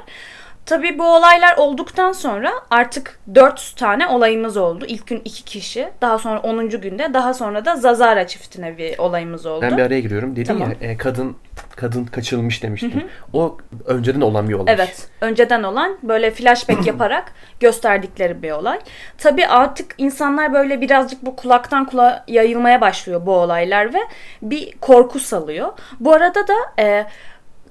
Tabii 0.65 0.99
bu 0.99 1.15
olaylar 1.15 1.57
olduktan 1.57 2.11
sonra 2.11 2.51
artık 2.69 3.19
4 3.35 3.73
tane 3.77 4.07
olayımız 4.07 4.57
oldu. 4.57 4.85
İlk 4.87 5.07
gün 5.07 5.21
2 5.25 5.45
kişi, 5.45 5.89
daha 6.01 6.19
sonra 6.19 6.39
10. 6.39 6.69
günde, 6.69 7.13
daha 7.13 7.33
sonra 7.33 7.65
da 7.65 7.75
Zazara 7.75 8.27
çiftine 8.27 8.77
bir 8.77 8.97
olayımız 8.97 9.45
oldu. 9.45 9.61
Ben 9.61 9.77
bir 9.77 9.83
araya 9.83 9.99
giriyorum. 9.99 10.35
Dedin 10.35 10.45
Tamam. 10.45 10.69
ya 10.81 10.89
e, 10.89 10.97
kadın 10.97 11.35
kadın 11.75 12.05
kaçırılmış 12.05 12.63
demiştin. 12.63 13.09
O 13.33 13.57
önceden 13.85 14.21
olan 14.21 14.49
bir 14.49 14.53
olay. 14.53 14.73
Evet, 14.73 15.07
önceden 15.21 15.63
olan 15.63 15.97
böyle 16.03 16.31
flashback 16.31 16.87
yaparak 16.87 17.33
gösterdikleri 17.59 18.43
bir 18.43 18.51
olay. 18.51 18.79
Tabii 19.17 19.47
artık 19.47 19.95
insanlar 19.97 20.53
böyle 20.53 20.81
birazcık 20.81 21.25
bu 21.25 21.35
kulaktan 21.35 21.85
kulağa 21.85 22.23
yayılmaya 22.27 22.81
başlıyor 22.81 23.25
bu 23.25 23.31
olaylar 23.31 23.93
ve 23.93 23.99
bir 24.41 24.71
korku 24.81 25.19
salıyor. 25.19 25.73
Bu 25.99 26.13
arada 26.13 26.47
da 26.47 26.83
e, 26.83 27.05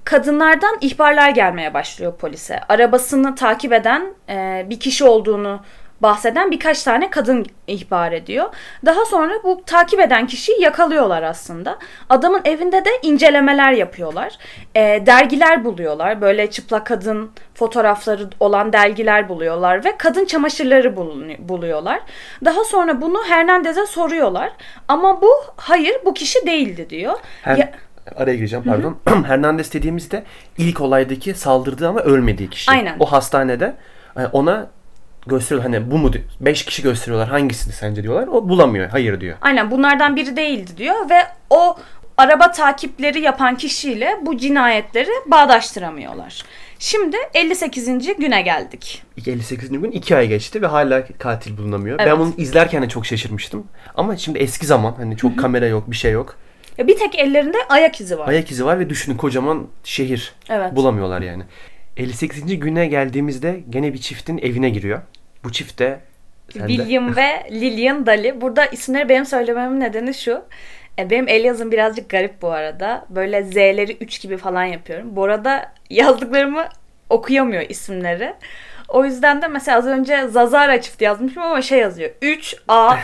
kadınlardan 0.04 0.76
ihbarlar 0.80 1.30
gelmeye 1.30 1.75
başlıyor 1.75 2.16
polise. 2.16 2.61
Arabasını 2.68 3.35
takip 3.35 3.73
eden 3.73 4.14
e, 4.28 4.66
bir 4.71 4.80
kişi 4.80 5.04
olduğunu 5.04 5.61
bahseden 6.02 6.50
birkaç 6.50 6.82
tane 6.82 7.11
kadın 7.11 7.47
ihbar 7.66 8.12
ediyor. 8.12 8.54
Daha 8.87 9.04
sonra 9.04 9.35
bu 9.44 9.62
takip 9.66 10.00
eden 10.00 10.26
kişiyi 10.26 10.62
yakalıyorlar 10.62 11.23
aslında. 11.23 11.78
Adamın 12.11 12.40
evinde 12.44 12.85
de 12.85 12.90
incelemeler 13.02 13.73
yapıyorlar. 13.73 14.38
E, 14.75 14.80
dergiler 15.06 15.64
buluyorlar. 15.64 16.21
Böyle 16.21 16.50
çıplak 16.50 16.87
kadın 16.87 17.30
fotoğrafları 17.54 18.28
olan 18.40 18.73
dergiler 18.73 19.28
buluyorlar 19.28 19.85
ve 19.85 19.97
kadın 19.97 20.25
çamaşırları 20.25 20.97
buluyorlar. 21.38 22.00
Daha 22.44 22.64
sonra 22.64 23.00
bunu 23.00 23.25
Hernandez'e 23.28 23.87
soruyorlar. 23.87 24.52
Ama 24.88 25.23
bu 25.23 25.30
hayır 25.56 25.97
bu 26.04 26.14
kişi 26.14 26.47
değildi 26.47 26.90
diyor. 26.90 27.18
Her, 27.42 27.56
Ya- 27.56 27.73
araya 28.16 28.37
gireceğim 28.37 28.64
pardon. 28.64 28.97
Hernandez 29.26 29.73
dediğimizde 29.73 30.25
ilk 30.59 30.81
olaydaki 30.81 31.35
saldırdığı 31.35 31.88
ama 31.88 32.00
ölmediği 32.00 32.50
kişi. 32.50 32.71
Aynen. 32.71 32.97
O 33.00 33.07
hastanede 33.07 33.75
e, 34.16 34.26
ona 34.26 34.66
gösteriyorlar 35.26 35.73
hani 35.73 35.90
bu 35.90 35.99
mu 35.99 36.12
diyor. 36.12 36.25
Beş 36.40 36.64
kişi 36.64 36.83
gösteriyorlar 36.83 37.28
hangisini 37.28 37.73
sence 37.73 38.02
diyorlar. 38.02 38.26
O 38.26 38.49
bulamıyor. 38.49 38.88
Hayır 38.88 39.21
diyor. 39.21 39.37
Aynen 39.40 39.71
bunlardan 39.71 40.16
biri 40.16 40.37
değildi 40.37 40.71
diyor 40.76 41.11
ve 41.11 41.23
o 41.50 41.76
araba 42.16 42.52
takipleri 42.52 43.21
yapan 43.21 43.57
kişiyle 43.57 44.16
bu 44.23 44.37
cinayetleri 44.37 45.11
bağdaştıramıyorlar. 45.26 46.45
Şimdi 46.78 47.16
58. 47.35 48.16
güne 48.19 48.42
geldik. 48.42 49.02
58. 49.26 49.71
gün 49.71 49.90
2 49.90 50.16
ay 50.16 50.28
geçti 50.28 50.62
ve 50.62 50.66
hala 50.66 51.07
katil 51.19 51.57
bulunamıyor. 51.57 52.00
Evet. 52.00 52.12
Ben 52.12 52.19
bunu 52.19 52.33
izlerken 52.37 52.83
de 52.83 52.88
çok 52.88 53.07
şaşırmıştım. 53.07 53.66
Ama 53.95 54.16
şimdi 54.16 54.38
eski 54.38 54.66
zaman 54.66 54.95
hani 54.97 55.16
çok 55.16 55.38
kamera 55.38 55.66
yok 55.66 55.90
bir 55.90 55.97
şey 55.97 56.12
yok. 56.12 56.37
Ya 56.79 56.87
Bir 56.87 56.97
tek 56.97 57.19
ellerinde 57.19 57.57
ayak 57.69 58.00
izi 58.00 58.19
var. 58.19 58.29
Ayak 58.29 58.50
izi 58.50 58.64
var 58.64 58.79
ve 58.79 58.91
düşünün 58.91 59.17
kocaman 59.17 59.69
şehir. 59.85 60.35
Evet. 60.50 60.76
Bulamıyorlar 60.76 61.23
yani. 61.23 61.43
58. 61.97 62.59
güne 62.61 62.87
geldiğimizde 62.87 63.61
gene 63.71 63.93
bir 63.93 63.99
çiftin 63.99 64.38
evine 64.38 64.71
giriyor. 64.71 65.02
Bu 65.45 65.52
çift 65.52 65.79
de 65.79 66.00
William 66.52 67.17
ve 67.17 67.47
Lillian 67.50 68.07
Daly. 68.07 68.41
Burada 68.41 68.67
isimleri 68.67 69.09
benim 69.09 69.25
söylememin 69.26 69.81
nedeni 69.81 70.14
şu. 70.14 70.43
E, 70.99 71.11
Benim 71.11 71.29
el 71.29 71.45
yazım 71.45 71.73
birazcık 71.73 72.11
garip 72.11 72.43
bu 72.43 72.50
arada. 72.50 73.07
Böyle 73.11 73.43
Z'leri 73.43 73.97
3 74.00 74.21
gibi 74.21 74.37
falan 74.37 74.64
yapıyorum. 74.64 75.17
Bu 75.17 75.25
arada 75.25 75.73
yazdıklarımı 75.91 76.64
okuyamıyor 77.11 77.62
isimleri. 77.69 78.35
O 78.92 79.04
yüzden 79.04 79.42
de 79.42 79.49
mesela 79.49 79.78
az 79.78 79.87
önce 79.87 80.28
Zazara 80.28 80.80
çifti 80.80 81.04
yazmışım 81.04 81.42
ama 81.42 81.62
şey 81.62 81.78
yazıyor. 81.78 82.11
3 82.22 82.56
A 82.68 82.96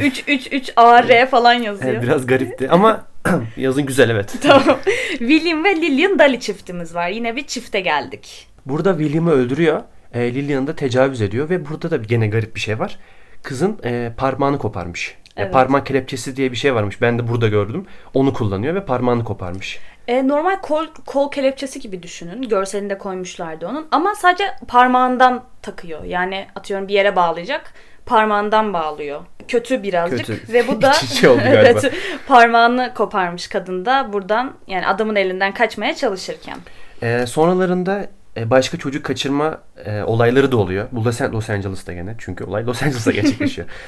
3 0.00 0.24
3 0.28 0.52
3 0.52 0.72
A 0.76 1.08
R 1.08 1.26
falan 1.26 1.52
yazıyor. 1.52 1.92
Evet, 1.92 2.02
biraz 2.02 2.26
garipti 2.26 2.70
ama 2.70 3.06
yazın 3.56 3.86
güzel 3.86 4.10
evet. 4.10 4.34
Tamam. 4.42 4.78
William 5.18 5.64
ve 5.64 5.76
Lillian 5.76 6.18
Daly 6.18 6.40
çiftimiz 6.40 6.94
var. 6.94 7.08
Yine 7.08 7.36
bir 7.36 7.46
çifte 7.46 7.80
geldik. 7.80 8.46
Burada 8.66 8.98
William'ı 8.98 9.30
öldürüyor. 9.30 9.80
E, 10.14 10.34
Lillian'ı 10.34 10.66
da 10.66 10.76
tecavüz 10.76 11.20
ediyor 11.20 11.50
ve 11.50 11.68
burada 11.68 11.90
da 11.90 11.96
gene 11.96 12.26
garip 12.28 12.54
bir 12.54 12.60
şey 12.60 12.78
var. 12.78 12.98
Kızın 13.42 13.78
e, 13.84 14.12
parmağını 14.16 14.58
koparmış. 14.58 15.14
E, 15.36 15.42
Evet. 15.42 15.52
parmak 15.52 15.86
kelepçesi 15.86 16.36
diye 16.36 16.52
bir 16.52 16.56
şey 16.56 16.74
varmış. 16.74 17.00
Ben 17.00 17.18
de 17.18 17.28
burada 17.28 17.48
gördüm. 17.48 17.86
Onu 18.14 18.32
kullanıyor 18.32 18.74
ve 18.74 18.84
parmağını 18.84 19.24
koparmış. 19.24 19.78
E, 20.08 20.28
normal 20.28 20.56
kol, 20.56 20.86
kol 21.06 21.30
kelepçesi 21.30 21.80
gibi 21.80 22.02
düşünün. 22.02 22.42
Görselini 22.42 22.90
de 22.90 22.98
koymuşlardı 22.98 23.66
onun. 23.66 23.86
Ama 23.90 24.14
sadece 24.14 24.44
parmağından 24.68 25.44
takıyor. 25.62 26.04
Yani 26.04 26.46
atıyorum 26.54 26.88
bir 26.88 26.94
yere 26.94 27.16
bağlayacak. 27.16 27.72
Parmağından 28.06 28.72
bağlıyor. 28.72 29.20
Kötü 29.48 29.82
birazcık. 29.82 30.26
Kötü. 30.26 30.52
Ve 30.52 30.68
bu 30.68 30.82
da 30.82 30.90
oldu 31.30 31.38
galiba. 31.44 31.50
evet, 31.50 31.92
parmağını 32.28 32.92
koparmış 32.94 33.48
kadın 33.48 33.84
da 33.84 34.12
buradan 34.12 34.54
yani 34.66 34.86
adamın 34.86 35.16
elinden 35.16 35.54
kaçmaya 35.54 35.94
çalışırken. 35.94 36.56
E, 37.02 37.26
sonralarında 37.26 38.06
e, 38.36 38.50
başka 38.50 38.78
çocuk 38.78 39.04
kaçırma 39.04 39.58
e, 39.84 40.02
olayları 40.02 40.52
da 40.52 40.56
oluyor. 40.56 40.88
Bu 40.92 41.04
Los, 41.04 41.20
Los 41.20 41.50
Angeles'ta 41.50 41.92
gene. 41.92 42.14
Çünkü 42.18 42.44
olay 42.44 42.66
Los 42.66 42.82
Angeles'ta 42.82 43.10
gerçekleşiyor. 43.10 43.68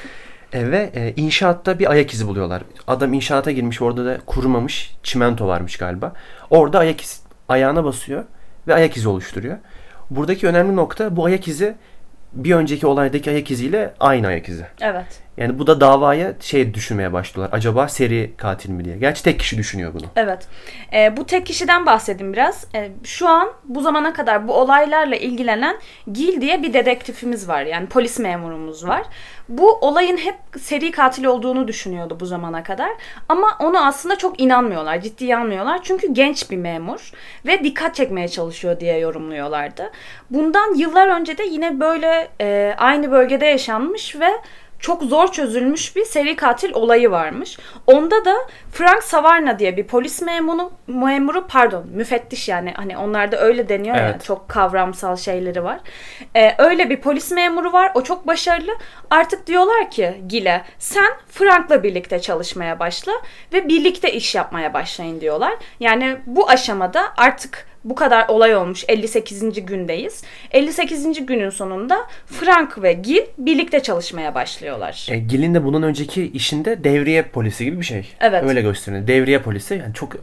E, 0.53 0.71
ve 0.71 0.91
e, 0.95 1.13
inşaatta 1.15 1.79
bir 1.79 1.91
ayak 1.91 2.13
izi 2.13 2.27
buluyorlar. 2.27 2.63
Adam 2.87 3.13
inşaata 3.13 3.51
girmiş 3.51 3.81
orada 3.81 4.05
da 4.05 4.17
kurumamış 4.25 4.95
çimento 5.03 5.47
varmış 5.47 5.77
galiba. 5.77 6.13
Orada 6.49 6.79
ayak 6.79 7.01
izi, 7.01 7.15
ayağına 7.49 7.83
basıyor 7.83 8.23
ve 8.67 8.73
ayak 8.73 8.97
izi 8.97 9.09
oluşturuyor. 9.09 9.57
Buradaki 10.09 10.47
önemli 10.47 10.75
nokta 10.75 11.15
bu 11.15 11.25
ayak 11.25 11.47
izi 11.47 11.75
bir 12.33 12.55
önceki 12.55 12.87
olaydaki 12.87 13.29
ayak 13.29 13.51
iziyle 13.51 13.93
aynı 13.99 14.27
ayak 14.27 14.49
izi. 14.49 14.65
Evet. 14.81 15.26
Yani 15.37 15.59
bu 15.59 15.67
da 15.67 15.81
davaya 15.81 16.33
şey 16.39 16.73
düşünmeye 16.73 17.13
başlıyorlar. 17.13 17.57
Acaba 17.57 17.87
seri 17.87 18.33
katil 18.37 18.69
mi 18.69 18.85
diye. 18.85 18.97
Gerçi 18.97 19.23
tek 19.23 19.39
kişi 19.39 19.57
düşünüyor 19.57 19.93
bunu. 19.93 20.05
Evet. 20.15 20.47
Ee, 20.93 21.17
bu 21.17 21.25
tek 21.25 21.45
kişiden 21.45 21.85
bahsedeyim 21.85 22.33
biraz. 22.33 22.67
Ee, 22.75 22.91
şu 23.03 23.27
an 23.27 23.49
bu 23.63 23.81
zamana 23.81 24.13
kadar 24.13 24.47
bu 24.47 24.53
olaylarla 24.53 25.15
ilgilenen 25.15 25.77
Gil 26.11 26.41
diye 26.41 26.63
bir 26.63 26.73
dedektifimiz 26.73 27.47
var. 27.47 27.61
Yani 27.61 27.87
polis 27.87 28.19
memurumuz 28.19 28.87
var. 28.87 29.03
Bu 29.49 29.71
olayın 29.71 30.17
hep 30.17 30.35
seri 30.59 30.91
katil 30.91 31.25
olduğunu 31.25 31.67
düşünüyordu 31.67 32.17
bu 32.19 32.25
zamana 32.25 32.63
kadar. 32.63 32.89
Ama 33.29 33.57
onu 33.59 33.85
aslında 33.85 34.15
çok 34.15 34.41
inanmıyorlar, 34.41 35.01
ciddiye 35.01 35.37
almıyorlar. 35.37 35.79
Çünkü 35.83 36.13
genç 36.13 36.51
bir 36.51 36.57
memur 36.57 37.11
ve 37.45 37.63
dikkat 37.63 37.95
çekmeye 37.95 38.27
çalışıyor 38.27 38.79
diye 38.79 38.97
yorumluyorlardı. 38.97 39.91
Bundan 40.29 40.75
yıllar 40.75 41.07
önce 41.19 41.37
de 41.37 41.43
yine 41.43 41.79
böyle 41.79 42.27
e, 42.41 42.75
aynı 42.77 43.11
bölgede 43.11 43.45
yaşanmış 43.45 44.15
ve 44.19 44.29
çok 44.79 45.03
zor 45.03 45.31
çözülmüş 45.31 45.95
bir 45.95 46.05
seri 46.05 46.35
katil 46.35 46.73
olayı 46.73 47.11
varmış. 47.11 47.57
Onda 47.87 48.25
da 48.25 48.35
Frank 48.71 49.03
Savarna 49.03 49.59
diye 49.59 49.77
bir 49.77 49.87
polis 49.87 50.21
memuru, 50.21 50.71
memuru 50.87 51.47
pardon 51.47 51.85
müfettiş 51.93 52.49
yani 52.49 52.73
hani 52.75 52.97
onlarda 52.97 53.37
öyle 53.37 53.69
deniyor 53.69 53.95
ya 53.95 54.09
Evet. 54.09 54.23
çok 54.23 54.49
kavramsal 54.49 55.15
şeyleri 55.15 55.63
var. 55.63 55.79
Ee, 56.35 56.55
öyle 56.57 56.89
bir 56.89 57.01
polis 57.01 57.31
memuru 57.31 57.73
var 57.73 57.91
o 57.95 58.01
çok 58.03 58.27
başarılı. 58.27 58.71
Artık 59.09 59.47
diyorlar 59.47 59.91
ki 59.91 60.21
Gil'e 60.27 60.61
sen 60.79 61.11
Frank'la 61.29 61.83
birlikte 61.83 62.21
çalışmaya 62.21 62.79
başla 62.79 63.11
ve 63.53 63.67
birlikte 63.67 64.11
iş 64.13 64.35
yapmaya 64.35 64.73
başlayın 64.73 65.21
diyorlar. 65.21 65.53
Yani 65.79 66.17
bu 66.25 66.49
aşamada 66.49 67.01
artık 67.17 67.67
bu 67.83 67.95
kadar 67.95 68.27
olay 68.27 68.55
olmuş 68.55 68.85
58. 68.87 69.65
gündeyiz. 69.65 70.23
58. 70.51 71.25
günün 71.25 71.49
sonunda 71.49 72.07
Frank 72.25 72.83
ve 72.83 72.93
Gil 72.93 73.21
birlikte 73.37 73.79
çalışmaya 73.79 74.35
başlıyorlar. 74.35 75.07
E, 75.11 75.17
Gil'in 75.17 75.53
de 75.55 75.63
bunun 75.65 75.81
önceki 75.81 76.31
işinde 76.31 76.83
devriye 76.83 77.23
polisi 77.23 77.65
gibi 77.65 77.79
bir 77.79 77.85
şey. 77.85 78.13
Evet. 78.19 78.43
Öyle 78.43 78.61
gösteriyor. 78.61 79.07
Devriye 79.07 79.41
polisi 79.41 79.73
yani 79.73 79.93
çok 79.93 80.13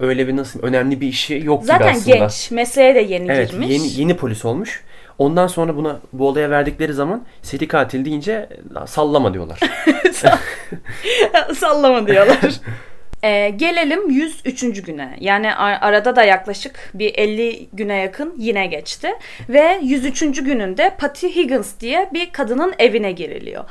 öyle 0.00 0.28
bir 0.28 0.36
nasıl 0.36 0.62
önemli 0.62 1.00
bir 1.00 1.06
işi 1.08 1.40
yok 1.44 1.60
gibi 1.62 1.66
Zaten 1.66 1.94
aslında. 1.94 2.16
genç, 2.16 2.50
mesleğe 2.50 2.94
de 2.94 3.00
yeni 3.00 3.32
Evet 3.32 3.50
girmiş. 3.50 3.68
yeni, 3.70 4.00
yeni 4.00 4.16
polis 4.16 4.44
olmuş. 4.44 4.82
Ondan 5.18 5.46
sonra 5.46 5.76
buna 5.76 5.98
bu 6.12 6.28
olaya 6.28 6.50
verdikleri 6.50 6.92
zaman 6.92 7.24
seri 7.42 7.68
katil 7.68 8.04
deyince 8.04 8.48
sallama 8.86 9.34
diyorlar. 9.34 9.60
Sallama 11.56 12.06
diyorlar. 12.06 12.38
Ee, 13.24 13.50
gelelim 13.56 14.10
103. 14.10 14.82
güne. 14.82 15.16
Yani 15.20 15.54
ar- 15.54 15.78
arada 15.80 16.16
da 16.16 16.22
yaklaşık 16.24 16.90
bir 16.94 17.14
50 17.14 17.68
güne 17.72 17.96
yakın 17.96 18.34
yine 18.38 18.66
geçti. 18.66 19.08
Ve 19.48 19.78
103. 19.82 20.42
gününde 20.44 20.94
Patty 20.98 21.26
Higgins 21.26 21.80
diye 21.80 22.10
bir 22.12 22.30
kadının 22.32 22.74
evine 22.78 23.12
giriliyor. 23.12 23.64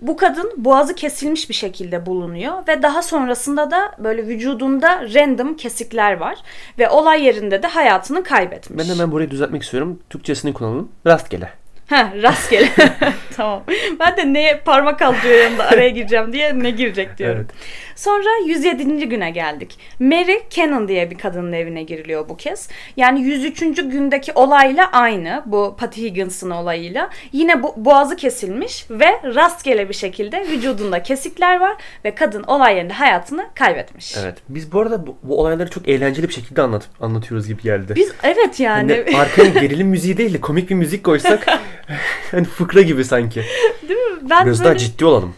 Bu 0.00 0.16
kadın 0.16 0.52
boğazı 0.56 0.94
kesilmiş 0.94 1.48
bir 1.48 1.54
şekilde 1.54 2.06
bulunuyor 2.06 2.66
ve 2.68 2.82
daha 2.82 3.02
sonrasında 3.02 3.70
da 3.70 3.92
böyle 3.98 4.26
vücudunda 4.26 4.88
random 5.14 5.56
kesikler 5.56 6.12
var 6.16 6.38
ve 6.78 6.88
olay 6.88 7.24
yerinde 7.24 7.62
de 7.62 7.66
hayatını 7.66 8.22
kaybetmiş. 8.22 8.78
ben 8.88 8.94
hemen 8.94 9.12
burayı 9.12 9.30
düzeltmek 9.30 9.62
istiyorum. 9.62 10.00
Türkçesini 10.10 10.52
kullanalım. 10.52 10.88
Rastgele. 11.06 11.50
Ha 11.88 12.12
rastgele. 12.22 12.68
tamam. 13.36 13.62
Ben 14.00 14.16
de 14.16 14.32
neye 14.32 14.60
parmak 14.64 14.98
kaldırıyor 14.98 15.38
yanında 15.38 15.68
araya 15.68 15.88
gireceğim 15.88 16.32
diye 16.32 16.58
ne 16.58 16.70
girecek 16.70 17.18
diyorum. 17.18 17.46
Evet. 17.50 17.50
Sonra 17.96 18.28
107. 18.46 19.08
güne 19.08 19.30
geldik. 19.30 19.78
Mary 20.00 20.38
Cannon 20.50 20.88
diye 20.88 21.10
bir 21.10 21.18
kadının 21.18 21.52
evine 21.52 21.82
giriliyor 21.82 22.28
bu 22.28 22.36
kez. 22.36 22.68
Yani 22.96 23.20
103. 23.20 23.60
gündeki 23.60 24.32
olayla 24.32 24.90
aynı. 24.92 25.42
Bu 25.46 25.76
Patty 25.78 26.02
Higgins'ın 26.02 26.50
olayıyla. 26.50 27.10
Yine 27.32 27.62
bu, 27.62 27.74
boğazı 27.76 28.16
kesilmiş 28.16 28.86
ve 28.90 29.06
rastgele 29.34 29.88
bir 29.88 29.94
şekilde 29.94 30.44
vücudunda 30.50 31.02
kesikler 31.02 31.60
var 31.60 31.76
ve 32.04 32.14
kadın 32.14 32.42
olay 32.42 32.76
yerinde 32.76 32.92
hayatını 32.92 33.46
kaybetmiş. 33.54 34.16
Evet. 34.22 34.38
Biz 34.48 34.72
bu 34.72 34.80
arada 34.80 35.06
bu, 35.06 35.16
bu 35.22 35.40
olayları 35.40 35.70
çok 35.70 35.88
eğlenceli 35.88 36.28
bir 36.28 36.34
şekilde 36.34 36.62
anlat, 36.62 36.88
anlatıyoruz 37.00 37.48
gibi 37.48 37.62
geldi. 37.62 37.92
Biz 37.96 38.12
evet 38.22 38.60
yani. 38.60 39.04
Hani 39.06 39.16
arkaya 39.18 39.48
gerilim 39.48 39.88
müziği 39.88 40.16
değil 40.16 40.34
de 40.34 40.40
komik 40.40 40.70
bir 40.70 40.74
müzik 40.74 41.04
koysak 41.04 41.46
hani 42.30 42.44
fıkra 42.44 42.82
gibi 42.82 43.04
sanki. 43.04 43.44
Değil 43.88 44.00
mi? 44.00 44.30
Ben 44.30 44.46
Biraz 44.46 44.58
böyle... 44.58 44.68
daha 44.68 44.78
ciddi 44.78 45.04
olalım. 45.04 45.34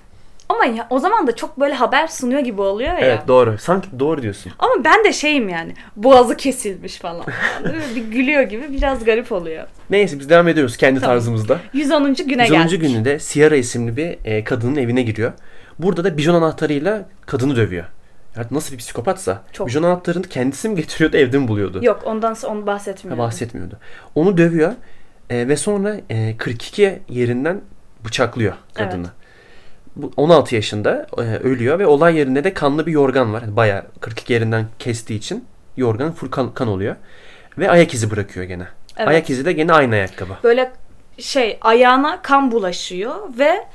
Ama 0.48 0.64
ya 0.64 0.86
o 0.90 0.98
zaman 0.98 1.26
da 1.26 1.36
çok 1.36 1.60
böyle 1.60 1.74
haber 1.74 2.06
sunuyor 2.06 2.40
gibi 2.40 2.60
oluyor 2.60 2.92
ya. 2.92 2.98
Evet 2.98 3.28
doğru. 3.28 3.58
Sanki 3.58 3.88
doğru 3.98 4.22
diyorsun. 4.22 4.52
Ama 4.58 4.84
ben 4.84 5.04
de 5.04 5.12
şeyim 5.12 5.48
yani. 5.48 5.74
Boğazı 5.96 6.36
kesilmiş 6.36 6.96
falan. 6.98 7.24
Bir 7.96 8.02
gülüyor 8.02 8.42
gibi 8.42 8.72
biraz 8.72 9.04
garip 9.04 9.32
oluyor. 9.32 9.66
Neyse 9.90 10.18
biz 10.18 10.30
devam 10.30 10.48
ediyoruz 10.48 10.76
kendi 10.76 11.00
Tamam. 11.00 11.14
tarzımızda. 11.14 11.60
110. 11.72 12.14
güne 12.14 12.42
110. 12.42 12.46
geldik. 12.46 12.80
gününde 12.80 13.18
Sierra 13.18 13.56
isimli 13.56 13.96
bir 13.96 14.18
e, 14.24 14.44
kadının 14.44 14.76
evine 14.76 15.02
giriyor. 15.02 15.32
Burada 15.78 16.04
da 16.04 16.16
bijon 16.16 16.34
anahtarıyla 16.34 17.08
kadını 17.26 17.56
dövüyor. 17.56 17.84
Yani 18.36 18.46
nasıl 18.50 18.72
bir 18.72 18.78
psikopatsa. 18.78 19.42
Çok. 19.52 19.66
Bijon 19.66 19.82
anahtarını 19.82 20.22
kendisi 20.22 20.68
mi 20.68 20.76
getiriyordu 20.76 21.16
evde 21.16 21.38
mi 21.38 21.48
buluyordu? 21.48 21.84
Yok 21.84 22.02
ondan 22.04 22.36
onu 22.48 22.62
Ha, 22.62 22.66
bahsetmiyorum. 22.66 23.24
bahsetmiyordu. 23.24 23.78
Onu 24.14 24.36
dövüyor 24.36 24.72
e, 25.30 25.48
ve 25.48 25.56
sonra 25.56 25.96
e, 26.10 26.36
42 26.36 26.98
yerinden 27.08 27.60
bıçaklıyor 28.04 28.54
kadını. 28.74 29.06
Bu 29.96 30.12
16 30.16 30.54
yaşında 30.54 31.06
e, 31.18 31.20
ölüyor 31.20 31.78
ve 31.78 31.86
olay 31.86 32.16
yerinde 32.16 32.44
de 32.44 32.54
kanlı 32.54 32.86
bir 32.86 32.92
yorgan 32.92 33.32
var. 33.32 33.56
Bayağı 33.56 33.84
42 34.00 34.32
yerinden 34.32 34.66
kestiği 34.78 35.18
için 35.18 35.44
yorgan 35.76 36.12
full 36.12 36.30
kan, 36.30 36.54
kan 36.54 36.68
oluyor. 36.68 36.96
Ve 37.58 37.70
ayak 37.70 37.94
izi 37.94 38.10
bırakıyor 38.10 38.46
gene. 38.46 38.66
Evet. 38.96 39.08
Ayak 39.08 39.30
izi 39.30 39.44
de 39.44 39.52
gene 39.52 39.72
aynı 39.72 39.94
ayakkabı. 39.94 40.36
Böyle 40.44 40.72
şey 41.18 41.58
ayağına 41.60 42.22
kan 42.22 42.52
bulaşıyor 42.52 43.14
ve 43.38 43.66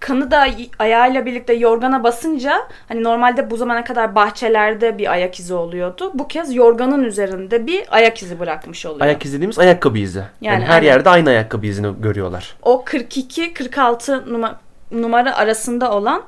kanı 0.00 0.30
da 0.30 0.46
ayağıyla 0.78 1.26
birlikte 1.26 1.52
yorgana 1.52 2.04
basınca 2.04 2.68
hani 2.88 3.04
normalde 3.04 3.50
bu 3.50 3.56
zamana 3.56 3.84
kadar 3.84 4.14
bahçelerde 4.14 4.98
bir 4.98 5.12
ayak 5.12 5.40
izi 5.40 5.54
oluyordu. 5.54 6.10
Bu 6.14 6.28
kez 6.28 6.54
yorganın 6.54 7.04
üzerinde 7.04 7.66
bir 7.66 7.84
ayak 7.90 8.22
izi 8.22 8.38
bırakmış 8.40 8.86
oluyor. 8.86 9.00
Ayak 9.06 9.24
izi 9.24 9.34
dediğimiz 9.36 9.58
ayakkabı 9.58 9.98
izi. 9.98 10.18
Yani, 10.18 10.54
Yani 10.54 10.64
her 10.64 10.74
aynen. 10.74 10.86
yerde 10.86 11.10
aynı 11.10 11.28
ayakkabı 11.28 11.66
izini 11.66 12.02
görüyorlar. 12.02 12.56
O 12.62 12.84
42-46 12.86 14.32
numara, 14.32 14.60
numara 14.90 15.36
arasında 15.36 15.90
olan 15.92 16.22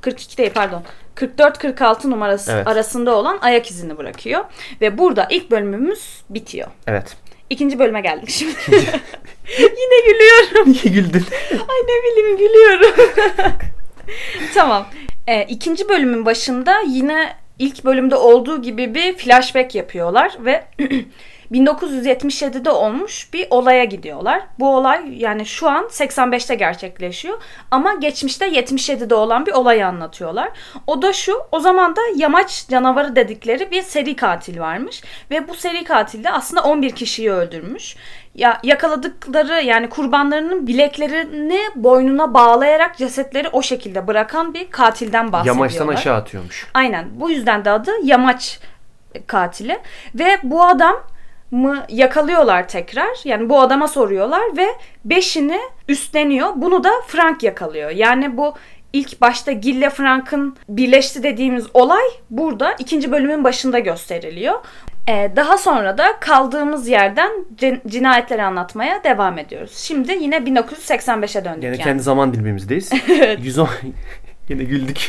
42 0.00 0.38
değil 0.38 0.50
pardon 0.54 0.82
44-46 1.16 2.10
numarası 2.10 2.52
Evet. 2.52 2.66
arasında 2.66 3.14
olan 3.16 3.38
ayak 3.42 3.70
izini 3.70 3.98
bırakıyor. 3.98 4.44
Ve 4.80 4.98
burada 4.98 5.26
ilk 5.30 5.50
bölümümüz 5.50 6.22
bitiyor. 6.30 6.68
Evet. 6.86 7.16
İkinci 7.50 7.78
bölüme 7.78 8.00
geldik 8.00 8.30
şimdi. 8.30 8.54
Yine 9.58 10.00
gülüyorum. 10.06 10.72
Niye 10.72 10.94
güldün? 10.94 11.24
Ay 11.52 11.78
ne 11.86 12.02
bileyim 12.02 12.38
gülüyorum. 12.38 12.94
tamam. 14.54 14.86
Ee, 15.26 15.42
ikinci 15.48 15.88
bölümün 15.88 16.26
başında 16.26 16.80
yine 16.88 17.36
ilk 17.58 17.84
bölümde 17.84 18.16
olduğu 18.16 18.62
gibi 18.62 18.94
bir 18.94 19.16
flashback 19.16 19.74
yapıyorlar 19.74 20.36
ve 20.38 20.64
1977'de 21.52 22.70
olmuş 22.70 23.32
bir 23.32 23.46
olaya 23.50 23.84
gidiyorlar. 23.84 24.42
Bu 24.58 24.76
olay 24.76 25.18
yani 25.18 25.46
şu 25.46 25.68
an 25.68 25.84
85'te 25.84 26.54
gerçekleşiyor 26.54 27.38
ama 27.70 27.94
geçmişte 27.94 28.48
77'de 28.48 29.14
olan 29.14 29.46
bir 29.46 29.52
olayı 29.52 29.86
anlatıyorlar. 29.86 30.48
O 30.86 31.02
da 31.02 31.12
şu, 31.12 31.42
o 31.52 31.60
zaman 31.60 31.96
da 31.96 32.00
yamaç 32.16 32.68
canavarı 32.68 33.16
dedikleri 33.16 33.70
bir 33.70 33.82
seri 33.82 34.16
katil 34.16 34.60
varmış 34.60 35.02
ve 35.30 35.48
bu 35.48 35.54
seri 35.54 35.84
katil 35.84 36.24
de 36.24 36.30
aslında 36.30 36.62
11 36.62 36.90
kişiyi 36.90 37.32
öldürmüş. 37.32 37.96
Ya 38.34 38.60
yakaladıkları 38.62 39.62
yani 39.62 39.88
kurbanlarının 39.88 40.66
bileklerini 40.66 41.60
boynuna 41.74 42.34
bağlayarak 42.34 42.96
cesetleri 42.96 43.48
o 43.48 43.62
şekilde 43.62 44.06
bırakan 44.06 44.54
bir 44.54 44.70
katilden 44.70 45.32
bahsediyorlar. 45.32 45.60
Yamaçtan 45.60 45.88
aşağı 45.88 46.16
atıyormuş. 46.16 46.66
Aynen. 46.74 47.08
Bu 47.14 47.30
yüzden 47.30 47.64
de 47.64 47.70
adı 47.70 47.90
yamaç 48.02 48.60
katili. 49.26 49.78
Ve 50.14 50.38
bu 50.42 50.64
adam 50.64 50.96
mı 51.50 51.84
yakalıyorlar 51.88 52.68
tekrar. 52.68 53.16
Yani 53.24 53.48
bu 53.48 53.60
adama 53.60 53.88
soruyorlar 53.88 54.56
ve 54.56 54.66
beşini 55.04 55.60
üstleniyor. 55.88 56.48
Bunu 56.56 56.84
da 56.84 56.90
Frank 57.06 57.42
yakalıyor. 57.42 57.90
Yani 57.90 58.36
bu 58.36 58.54
ilk 58.92 59.20
başta 59.20 59.52
Gille 59.52 59.90
Frank'ın 59.90 60.56
birleşti 60.68 61.22
dediğimiz 61.22 61.66
olay 61.74 62.04
burada 62.30 62.72
ikinci 62.78 63.12
bölümün 63.12 63.44
başında 63.44 63.78
gösteriliyor. 63.78 64.54
Ee, 65.08 65.32
daha 65.36 65.58
sonra 65.58 65.98
da 65.98 66.20
kaldığımız 66.20 66.88
yerden 66.88 67.30
cin- 67.56 67.80
cinayetleri 67.88 68.42
anlatmaya 68.42 69.04
devam 69.04 69.38
ediyoruz. 69.38 69.76
Şimdi 69.76 70.12
yine 70.12 70.36
1985'e 70.36 71.44
döndük 71.44 71.62
Yine 71.64 71.72
yani. 71.72 71.82
kendi 71.84 72.02
zaman 72.02 72.34
dilimimizdeyiz. 72.34 72.90
110 73.42 73.68
Yine 74.48 74.64
güldük. 74.64 75.08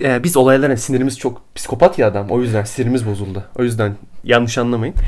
Ee, 0.00 0.22
biz 0.24 0.36
olaylara 0.36 0.76
sinirimiz 0.76 1.18
çok 1.18 1.54
psikopat 1.54 1.98
ya 1.98 2.06
adam. 2.06 2.30
O 2.30 2.40
yüzden 2.40 2.64
sinirimiz 2.64 3.06
bozuldu. 3.06 3.44
O 3.58 3.62
yüzden 3.62 3.94
yanlış 4.24 4.58
anlamayın. 4.58 4.94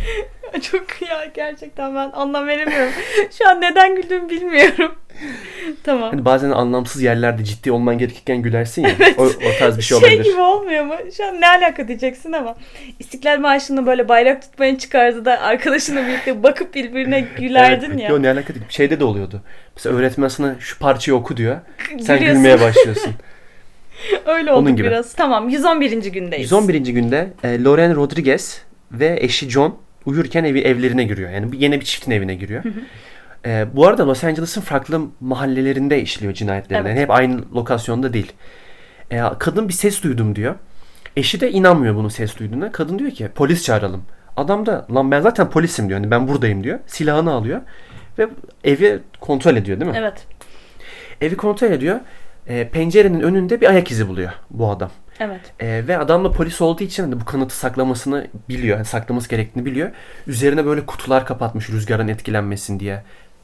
Çok 0.62 1.03
ya 1.03 1.25
gerçekten 1.35 1.94
ben 1.94 2.11
anlam 2.12 2.47
veremiyorum. 2.47 2.92
Şu 3.38 3.49
an 3.49 3.61
neden 3.61 3.97
güldüğümü 3.97 4.29
bilmiyorum. 4.29 4.94
tamam. 5.85 6.11
Hani 6.11 6.25
bazen 6.25 6.51
anlamsız 6.51 7.03
yerlerde 7.03 7.44
ciddi 7.44 7.73
olman 7.73 7.99
gerekirken 7.99 8.42
gülersin 8.42 8.83
ya. 8.83 8.90
O, 9.18 9.25
o 9.25 9.59
tarz 9.59 9.77
bir 9.79 9.83
şey 9.83 9.99
şey 9.99 10.09
olabilir. 10.09 10.25
gibi 10.33 10.40
olmuyor 10.40 10.85
mu? 10.85 10.94
Şu 11.16 11.27
an 11.27 11.40
ne 11.40 11.49
alaka 11.49 11.88
diyeceksin 11.88 12.33
ama 12.33 12.55
İstiklal 12.99 13.38
Marşı'nda 13.38 13.87
böyle 13.87 14.09
bayrak 14.09 14.42
tutmayın 14.42 14.77
çıkardı 14.77 15.25
da 15.25 15.40
arkadaşınla 15.40 16.07
birlikte 16.07 16.42
bakıp 16.42 16.75
birbirine 16.75 17.20
gülerdin 17.38 17.90
Evet, 17.90 18.01
ya. 18.01 18.09
Yo, 18.09 18.23
ne 18.23 18.31
alaka 18.31 18.55
değil. 18.55 18.66
Şeyde 18.68 19.01
de 19.01 19.05
oluyordu. 19.05 19.42
Mesela 19.77 19.97
öğretmen 19.97 20.29
sana 20.29 20.55
şu 20.61 20.79
parçayı 20.79 21.16
oku 21.16 21.37
diyor. 21.37 21.61
Sen 21.88 21.99
Gülüyorsun. 22.18 22.27
gülmeye 22.42 22.61
başlıyorsun. 22.61 23.12
Öyle 24.26 24.52
Onun 24.52 24.76
gibi. 24.76 24.87
biraz. 24.87 25.14
Tamam 25.14 25.48
111. 25.48 25.92
gündeyiz. 26.12 26.52
111. 26.52 26.74
günde 26.80 27.33
e, 27.44 27.62
Loren 27.64 27.96
Rodriguez 27.96 28.62
ve 28.92 29.16
eşi 29.20 29.50
John 29.50 29.76
uyurken 30.07 30.44
evi 30.44 30.61
evlerine 30.61 31.04
giriyor. 31.04 31.30
Yani 31.30 31.52
bir- 31.52 31.61
yine 31.61 31.80
bir 31.80 31.85
çiftin 31.85 32.11
evine 32.11 32.35
giriyor. 32.35 32.62
E, 33.46 33.66
bu 33.72 33.87
arada 33.87 34.07
Los 34.07 34.24
Angeles'ın 34.24 34.61
farklı 34.61 35.00
mahallelerinde 35.20 36.00
işliyor 36.02 36.33
cinayetlerini. 36.35 36.87
Evet. 36.88 36.96
Yani 36.96 37.02
hep 37.02 37.11
aynı 37.11 37.52
lokasyonda 37.54 38.12
değil. 38.12 38.33
E, 39.11 39.20
kadın 39.38 39.68
bir 39.68 39.72
ses 39.72 40.02
duydum 40.02 40.37
diyor. 40.37 40.54
Eşi 41.16 41.40
de 41.40 41.50
inanmıyor 41.50 41.94
bunun 41.94 42.09
ses 42.09 42.38
duyduğuna. 42.38 42.72
Kadın 42.72 42.98
diyor 42.98 43.11
ki 43.11 43.28
polis 43.35 43.64
çağıralım. 43.64 44.02
Adam 44.37 44.66
da 44.66 44.87
lan 44.94 45.11
ben 45.11 45.20
zaten 45.20 45.50
polisim 45.50 45.88
diyor. 45.88 46.00
Yani 46.00 46.11
ben 46.11 46.28
buradayım 46.28 46.64
diyor. 46.64 46.78
Silahını 46.87 47.33
alıyor 47.33 47.61
ve 48.18 48.28
evi 48.64 48.98
kontrol 49.20 49.57
ediyor 49.57 49.80
değil 49.80 49.90
mi? 49.90 49.96
Evet. 50.00 50.26
Evi 51.20 51.37
kontrol 51.37 51.70
ediyor. 51.70 52.00
E, 52.46 52.68
pencerenin 52.68 53.20
önünde 53.20 53.61
bir 53.61 53.70
ayak 53.70 53.90
izi 53.90 54.09
buluyor 54.09 54.33
bu 54.50 54.70
adam. 54.70 54.90
Evet. 55.20 55.40
Ee, 55.61 55.85
ve 55.88 55.98
adam 55.98 56.24
da 56.24 56.30
polis 56.30 56.61
olduğu 56.61 56.83
için 56.83 57.02
hani 57.02 57.20
bu 57.20 57.24
kanıtı 57.24 57.57
saklamasını 57.57 58.26
biliyor. 58.48 58.76
Hani 58.76 58.87
saklaması 58.87 59.28
gerektiğini 59.28 59.64
biliyor. 59.64 59.90
Üzerine 60.26 60.66
böyle 60.66 60.87
kutular 60.87 61.26
kapatmış 61.26 61.70
rüzgarın 61.70 62.09
etkilenmesin 62.09 62.80
diye. 62.80 63.02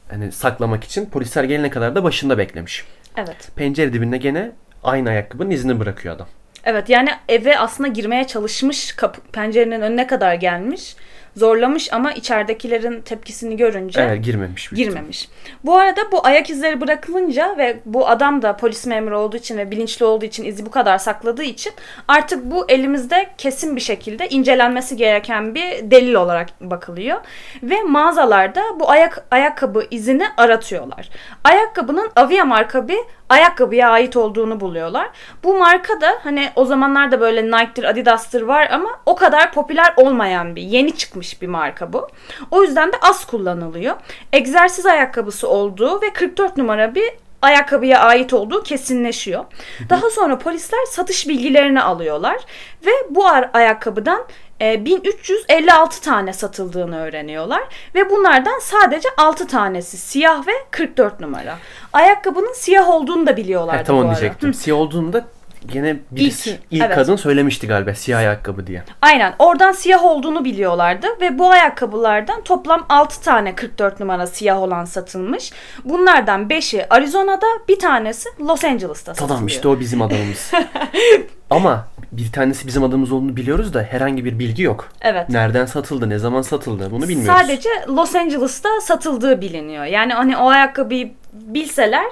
Hani 0.09 0.31
saklamak 0.31 0.83
için. 0.83 1.05
Polisler 1.05 1.43
gelene 1.43 1.69
kadar 1.69 1.95
da 1.95 2.03
başında 2.03 2.37
beklemiş. 2.37 2.85
Evet. 3.17 3.51
Pencere 3.55 3.93
dibinde 3.93 4.17
gene 4.17 4.51
aynı 4.83 5.09
ayakkabının 5.09 5.49
izini 5.49 5.79
bırakıyor 5.79 6.15
adam. 6.15 6.27
Evet 6.63 6.89
yani 6.89 7.09
eve 7.29 7.57
aslında 7.57 7.87
girmeye 7.87 8.27
çalışmış 8.27 8.91
kapı, 8.91 9.21
pencerenin 9.21 9.81
önüne 9.81 10.07
kadar 10.07 10.33
gelmiş. 10.33 10.95
Zorlamış 11.37 11.93
ama 11.93 12.11
içeridekilerin 12.11 13.01
tepkisini 13.01 13.57
görünce 13.57 14.01
Evet 14.01 14.23
girmemiş. 14.23 14.69
girmemiş. 14.69 15.29
Bu 15.65 15.77
arada 15.77 16.01
bu 16.11 16.25
ayak 16.27 16.49
izleri 16.49 16.81
bırakılınca 16.81 17.55
ve 17.57 17.79
bu 17.85 18.07
adam 18.09 18.41
da 18.41 18.57
polis 18.57 18.85
memuru 18.85 19.19
olduğu 19.19 19.37
için 19.37 19.57
ve 19.57 19.71
bilinçli 19.71 20.05
olduğu 20.05 20.25
için 20.25 20.43
izi 20.43 20.65
bu 20.65 20.71
kadar 20.71 20.97
sakladığı 20.97 21.43
için 21.43 21.73
artık 22.07 22.51
bu 22.51 22.65
elimizde 22.69 23.29
kesin 23.37 23.75
bir 23.75 23.81
şekilde 23.81 24.29
incelenmesi 24.29 24.97
gereken 24.97 25.55
bir 25.55 25.91
delil 25.91 26.13
olarak 26.13 26.49
bakılıyor. 26.61 27.21
Ve 27.63 27.81
mağazalarda 27.81 28.61
bu 28.79 28.89
ayak 28.89 29.25
ayakkabı 29.31 29.85
izini 29.91 30.25
aratıyorlar. 30.37 31.09
Ayakkabının 31.43 32.11
Avia 32.15 32.45
marka 32.45 32.87
bir 32.87 32.99
ayakkabıya 33.31 33.89
ait 33.89 34.17
olduğunu 34.17 34.59
buluyorlar. 34.59 35.09
Bu 35.43 35.57
marka 35.57 36.01
da 36.01 36.19
hani 36.23 36.49
o 36.55 36.65
zamanlarda 36.65 37.21
böyle 37.21 37.45
Nike'dır, 37.45 37.83
Adidas'tır 37.83 38.41
var 38.41 38.67
ama 38.71 38.89
o 39.05 39.15
kadar 39.15 39.53
popüler 39.53 39.93
olmayan 39.97 40.55
bir, 40.55 40.61
yeni 40.61 40.97
çıkmış 40.97 41.41
bir 41.41 41.47
marka 41.47 41.93
bu. 41.93 42.07
O 42.51 42.63
yüzden 42.63 42.91
de 42.91 42.95
az 43.01 43.25
kullanılıyor. 43.25 43.95
Egzersiz 44.33 44.85
ayakkabısı 44.85 45.49
olduğu 45.49 46.01
ve 46.01 46.13
44 46.13 46.57
numara 46.57 46.95
bir 46.95 47.11
ayakkabıya 47.41 47.99
ait 47.99 48.33
olduğu 48.33 48.63
kesinleşiyor. 48.63 49.45
Daha 49.89 50.09
sonra 50.09 50.37
polisler 50.37 50.85
satış 50.89 51.27
bilgilerini 51.27 51.81
alıyorlar 51.81 52.37
ve 52.85 52.91
bu 53.09 53.27
ayakkabıdan 53.53 54.25
1356 54.61 56.01
tane 56.01 56.33
satıldığını 56.33 56.99
öğreniyorlar. 56.99 57.63
Ve 57.95 58.09
bunlardan 58.09 58.59
sadece 58.59 59.09
6 59.17 59.47
tanesi 59.47 59.97
siyah 59.97 60.47
ve 60.47 60.51
44 60.71 61.19
numara. 61.19 61.57
Ayakkabının 61.93 62.53
siyah 62.53 62.89
olduğunu 62.89 63.27
da 63.27 63.37
biliyorlardı 63.37 63.77
Ha, 63.77 63.83
tam 63.83 63.97
bu 63.97 64.03
diyecektim. 64.03 64.49
Hı. 64.49 64.53
Siyah 64.53 64.77
olduğunda 64.77 65.25
gene 65.65 65.95
birisi 66.11 66.49
İlk, 66.49 66.59
ilk, 66.71 66.81
evet. 66.81 66.95
kadın 66.95 67.15
söylemişti 67.15 67.67
galiba 67.67 67.93
siyah 67.93 68.19
ayakkabı 68.19 68.67
diye. 68.67 68.83
Aynen 69.01 69.33
oradan 69.39 69.71
siyah 69.71 70.05
olduğunu 70.05 70.45
biliyorlardı 70.45 71.07
ve 71.21 71.39
bu 71.39 71.49
ayakkabılardan 71.49 72.41
toplam 72.43 72.85
6 72.89 73.21
tane 73.21 73.55
44 73.55 73.99
numara 73.99 74.27
siyah 74.27 74.61
olan 74.61 74.85
satılmış. 74.85 75.51
Bunlardan 75.85 76.47
5'i 76.47 76.85
Arizona'da 76.89 77.47
bir 77.69 77.79
tanesi 77.79 78.29
Los 78.39 78.63
Angeles'ta 78.63 79.13
satılıyor. 79.13 79.29
Tamam 79.29 79.47
işte 79.47 79.67
o 79.67 79.79
bizim 79.79 80.01
adamımız. 80.01 80.51
Ama 81.49 81.87
bir 82.11 82.31
tanesi 82.31 82.67
bizim 82.67 82.83
adamımız 82.83 83.11
olduğunu 83.11 83.35
biliyoruz 83.35 83.73
da 83.73 83.83
herhangi 83.83 84.25
bir 84.25 84.39
bilgi 84.39 84.63
yok. 84.63 84.89
Evet. 85.01 85.29
Nereden 85.29 85.65
satıldı, 85.65 86.09
ne 86.09 86.19
zaman 86.19 86.41
satıldı 86.41 86.91
bunu 86.91 87.07
bilmiyoruz. 87.07 87.41
Sadece 87.41 87.69
Los 87.87 88.15
Angeles'ta 88.15 88.69
satıldığı 88.81 89.41
biliniyor. 89.41 89.85
Yani 89.85 90.13
hani 90.13 90.37
o 90.37 90.47
ayakkabıyı 90.49 91.11
bilseler 91.33 92.05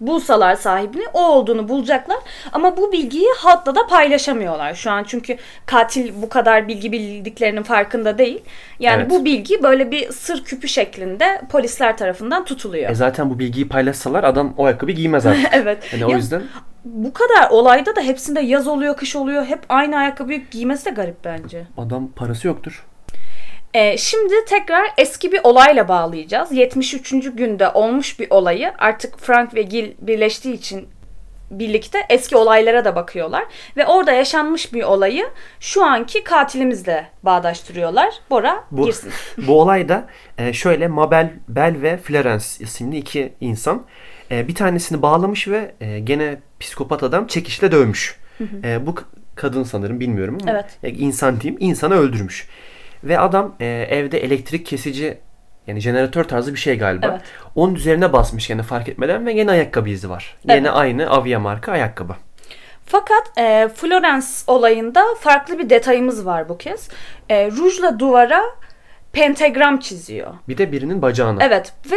bulsalar 0.00 0.54
sahibini 0.54 1.04
o 1.12 1.26
olduğunu 1.26 1.68
bulacaklar. 1.68 2.18
Ama 2.52 2.76
bu 2.76 2.92
bilgiyi 2.92 3.28
halkla 3.38 3.74
da 3.74 3.86
paylaşamıyorlar 3.86 4.74
şu 4.74 4.90
an. 4.90 5.04
Çünkü 5.04 5.36
katil 5.66 6.22
bu 6.22 6.28
kadar 6.28 6.68
bilgi 6.68 6.92
bildiklerinin 6.92 7.62
farkında 7.62 8.18
değil. 8.18 8.42
Yani 8.78 9.00
Evet. 9.00 9.10
bu 9.10 9.24
bilgi 9.24 9.62
böyle 9.62 9.90
bir 9.90 10.12
sır 10.12 10.44
küpü 10.44 10.68
şeklinde 10.68 11.42
polisler 11.50 11.96
tarafından 11.96 12.44
tutuluyor. 12.44 12.90
E 12.90 12.94
zaten 12.94 13.30
bu 13.30 13.38
bilgiyi 13.38 13.68
paylaşsalar 13.68 14.24
adam 14.24 14.54
o 14.56 14.64
ayakkabıyı 14.64 14.96
giymez 14.96 15.26
artık. 15.26 15.48
evet. 15.52 15.92
Hani 15.92 16.06
o 16.06 16.10
yüzden 16.16 16.42
bu 16.84 17.12
kadar 17.12 17.50
olayda 17.50 17.96
da 17.96 18.00
hepsinde 18.00 18.40
yaz 18.40 18.68
oluyor, 18.68 18.96
kış 18.96 19.16
oluyor. 19.16 19.44
Hep 19.44 19.60
aynı 19.68 19.96
ayakkabıyı 19.98 20.42
giymesi 20.50 20.84
de 20.84 20.90
garip 20.90 21.24
bence. 21.24 21.66
adam 21.76 22.08
parası 22.08 22.46
yoktur. 22.46 22.86
Ee, 23.74 23.98
şimdi 23.98 24.34
tekrar 24.48 24.86
eski 24.98 25.32
bir 25.32 25.40
olayla 25.44 25.88
bağlayacağız. 25.88 26.52
73. 26.52 27.10
günde 27.34 27.68
olmuş 27.68 28.20
bir 28.20 28.30
olayı 28.30 28.72
artık 28.78 29.18
Frank 29.18 29.54
ve 29.54 29.62
Gil 29.62 29.92
birleştiği 30.00 30.54
için 30.54 30.88
birlikte 31.50 31.98
eski 32.10 32.36
olaylara 32.36 32.84
da 32.84 32.96
bakıyorlar. 32.96 33.44
Ve 33.76 33.86
orada 33.86 34.12
yaşanmış 34.12 34.72
bir 34.74 34.82
olayı 34.82 35.26
şu 35.60 35.84
anki 35.84 36.24
katilimizle 36.24 37.08
bağdaştırıyorlar. 37.22 38.14
Bora 38.30 38.64
Bu, 38.70 38.86
girsin. 38.86 39.12
bu 39.46 39.60
olayda 39.60 40.06
e, 40.38 40.52
şöyle 40.52 40.88
Mabel 40.88 41.30
Bell 41.48 41.82
ve 41.82 41.96
Florence 41.96 42.44
isimli 42.60 42.96
iki 42.96 43.32
insan 43.40 43.84
e, 44.30 44.48
bir 44.48 44.54
tanesini 44.54 45.02
bağlamış 45.02 45.48
ve 45.48 45.74
e, 45.80 46.00
gene 46.00 46.38
psikopat 46.60 47.02
adam 47.02 47.26
çekişle 47.26 47.72
dövmüş. 47.72 48.16
E, 48.64 48.86
bu 48.86 48.94
kadın 49.34 49.62
sanırım 49.62 50.00
bilmiyorum 50.00 50.38
ama 50.42 50.50
Evet. 50.50 50.64
e, 50.82 50.90
insan 50.90 51.40
diyeyim 51.40 51.58
insanı 51.60 51.94
öldürmüş. 51.94 52.48
Ve 53.04 53.18
adam 53.18 53.54
e, 53.60 53.66
evde 53.66 54.18
elektrik 54.18 54.66
kesici 54.66 55.18
yani 55.66 55.80
jeneratör 55.80 56.24
tarzı 56.24 56.54
bir 56.54 56.58
şey 56.58 56.78
galiba. 56.78 57.06
Evet. 57.10 57.20
Onun 57.54 57.74
üzerine 57.74 58.12
basmış 58.12 58.48
gene 58.48 58.62
fark 58.62 58.88
etmeden 58.88 59.26
ve 59.26 59.32
gene 59.32 59.50
ayakkabı 59.50 59.88
izi 59.88 60.10
var. 60.10 60.36
Evet. 60.48 60.66
aynı 60.72 61.10
Avia 61.10 61.38
marka 61.38 61.72
ayakkabı. 61.72 62.16
Fakat 62.86 63.38
e, 63.38 63.68
Florence 63.74 64.26
olayında 64.46 65.04
farklı 65.20 65.58
bir 65.58 65.70
detayımız 65.70 66.26
var 66.26 66.48
bu 66.48 66.58
kez. 66.58 66.88
E, 67.28 67.50
rujla 67.50 67.98
duvara 67.98 68.42
pentagram 69.12 69.78
çiziyor. 69.78 70.34
Bir 70.48 70.58
de 70.58 70.72
birinin 70.72 71.02
bacağına. 71.02 71.44
Evet 71.44 71.72
ve 71.90 71.96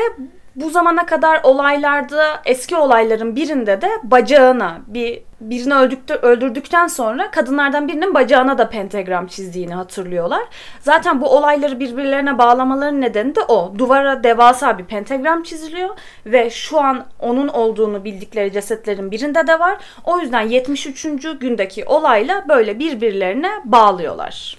bu 0.56 0.70
zamana 0.70 1.06
kadar 1.06 1.42
olaylarda 1.44 2.42
eski 2.46 2.76
olayların 2.76 3.36
birinde 3.36 3.82
de 3.82 3.90
bacağına 4.04 4.82
bir 4.88 5.22
birini 5.42 5.76
öldüktü, 5.76 6.14
öldürdükten 6.14 6.88
sonra 6.88 7.32
kadınlardan 7.32 7.88
birinin 7.88 8.14
bacağına 8.14 8.58
da 8.58 8.70
pentagram 8.70 9.28
çizdiğini 9.28 9.74
hatırlıyorlar. 9.74 10.44
Zaten 10.80 11.22
bu 11.22 11.38
olayları 11.38 11.80
birbirlerine 11.80 12.38
bağlamaların 12.38 13.02
nedeni 13.02 13.36
de 13.36 13.40
o. 13.48 13.74
Duvara 13.78 14.24
devasa 14.24 14.78
bir 14.78 14.84
pentagram 14.84 15.44
çiziliyor 15.44 15.90
ve 16.26 16.50
şu 16.50 16.80
an 16.82 17.06
onun 17.20 17.48
olduğunu 17.48 18.04
bildikleri 18.04 18.52
cesetlerin 18.52 19.12
birinde 19.12 19.48
de 19.48 19.60
var. 19.60 19.78
O 20.06 20.20
yüzden 20.20 20.42
73. 20.42 21.08
gündeki 21.40 21.86
olayla 21.86 22.46
böyle 22.50 22.80
birbirlerine 22.80 23.52
bağlıyorlar. 23.66 24.58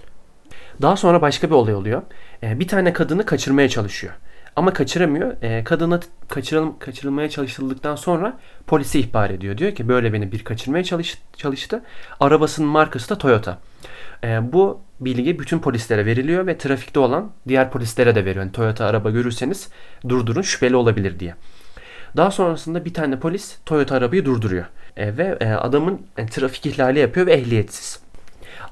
Daha 0.83 0.97
sonra 0.97 1.23
başka 1.23 1.47
bir 1.51 1.55
olay 1.55 1.75
oluyor. 1.75 2.03
Ee, 2.43 2.61
bir 2.61 2.69
tane 2.69 2.93
kadını 2.93 3.27
kaçırmaya 3.27 3.69
çalışıyor. 3.69 4.15
Ama 4.57 4.73
kaçıramıyor. 4.73 5.37
Ee, 5.43 5.65
kadını 5.65 6.01
kaçırıl 6.29 6.73
kaçırılmaya 6.79 7.31
çalışıldıktan 7.31 7.97
sonra 7.97 8.39
polise 8.67 8.99
ihbar 8.99 9.31
ediyor. 9.31 9.59
Diyor 9.59 9.75
ki 9.75 9.89
böyle 9.89 10.13
beni 10.13 10.33
bir 10.33 10.45
kaçırmaya 10.45 10.85
çalış 10.85 11.19
çalıştı. 11.37 11.83
Arabasının 12.21 12.69
markası 12.69 13.09
da 13.09 13.19
Toyota. 13.19 13.59
Ee, 14.25 14.53
bu 14.53 14.81
bilgi 15.01 15.39
bütün 15.39 15.59
polislere 15.59 16.07
veriliyor 16.07 16.47
ve 16.47 16.59
trafikte 16.59 17.01
olan 17.01 17.33
diğer 17.49 17.71
polislere 17.71 18.15
de 18.15 18.25
veriyor. 18.25 18.45
Yani 18.45 18.53
Toyota 18.53 18.87
araba 18.87 19.11
görürseniz 19.11 19.69
durdurun 20.09 20.43
şüpheli 20.43 20.77
olabilir 20.77 21.21
diye. 21.21 21.35
Daha 22.17 22.31
sonrasında 22.31 22.85
bir 22.85 22.95
tane 22.95 23.19
polis 23.19 23.59
Toyota 23.67 23.97
arabayı 23.97 24.25
durduruyor. 24.25 24.65
Ee, 24.97 25.17
ve 25.17 25.37
e, 25.41 25.53
adamın 25.53 26.07
e, 26.17 26.27
trafik 26.27 26.67
ihlali 26.67 26.99
yapıyor 26.99 27.27
ve 27.27 27.33
ehliyetsiz. 27.33 28.01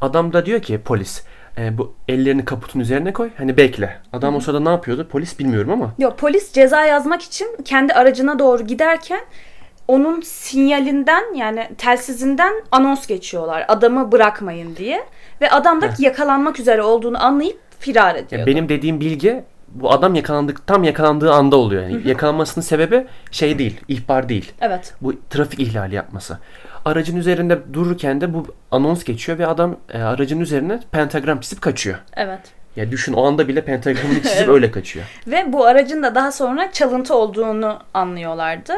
Adam 0.01 0.33
da 0.33 0.47
diyor 0.47 0.63
ki 0.63 0.81
polis 0.85 1.25
e, 1.59 1.79
bu 1.79 1.95
ellerini 2.09 2.45
kaputun 2.45 2.81
üzerine 2.81 3.13
koy. 3.13 3.31
Hani 3.37 3.57
bekle. 3.57 3.99
Adam 4.13 4.37
o 4.37 4.41
sırada 4.41 4.61
ne 4.61 4.69
yapıyordu? 4.69 5.09
Polis 5.09 5.39
bilmiyorum 5.39 5.71
ama. 5.71 5.95
Yok 5.99 6.19
polis 6.19 6.53
ceza 6.53 6.85
yazmak 6.85 7.23
için 7.23 7.49
kendi 7.65 7.93
aracına 7.93 8.39
doğru 8.39 8.67
giderken 8.67 9.21
onun 9.89 10.21
sinyalinden 10.21 11.35
yani 11.35 11.69
telsizinden 11.79 12.53
anons 12.73 13.07
geçiyorlar. 13.07 13.65
Adamı 13.69 14.13
bırakmayın 14.13 14.77
diye. 14.77 15.05
Ve 15.41 15.51
adam 15.51 15.81
da 15.81 15.87
Heh. 15.87 16.01
yakalanmak 16.01 16.61
üzere 16.61 16.83
olduğunu 16.83 17.25
anlayıp 17.25 17.59
firar 17.79 18.15
ediyor. 18.15 18.41
Ya 18.41 18.47
benim 18.47 18.69
dediğim 18.69 19.01
bilgi 19.01 19.45
bu 19.69 19.93
adam 19.93 20.15
yakalandık 20.15 20.67
tam 20.67 20.85
yakalandığı 20.85 21.33
anda 21.33 21.57
oluyor. 21.57 21.83
Yani 21.83 22.09
yakalanmasının 22.09 22.65
sebebi 22.65 23.07
şey 23.31 23.59
değil, 23.59 23.81
ihbar 23.89 24.29
değil. 24.29 24.53
Evet. 24.61 24.95
Bu 25.01 25.15
trafik 25.31 25.61
ihlali 25.61 25.95
yapması. 25.95 26.39
Aracın 26.85 27.17
üzerinde 27.17 27.59
dururken 27.73 28.21
de 28.21 28.35
bu 28.35 28.47
anons 28.71 29.05
geçiyor 29.05 29.39
ve 29.39 29.47
adam 29.47 29.77
e, 29.93 29.99
aracın 30.03 30.41
üzerine 30.41 30.81
pentagram 30.93 31.41
çizip 31.41 31.63
kaçıyor. 31.63 31.99
Evet. 32.17 32.41
Ya 32.77 32.91
düşün 32.91 33.13
o 33.13 33.25
anda 33.27 33.49
bile 33.49 33.65
pentagramını 33.65 34.15
çizip 34.23 34.37
Evet. 34.39 34.49
öyle 34.49 34.71
kaçıyor. 34.71 35.05
Ve 35.27 35.53
bu 35.53 35.67
aracın 35.67 36.03
da 36.03 36.15
daha 36.15 36.33
sonra 36.33 36.73
çalıntı 36.73 37.15
olduğunu 37.15 37.79
anlıyorlardı. 37.95 38.73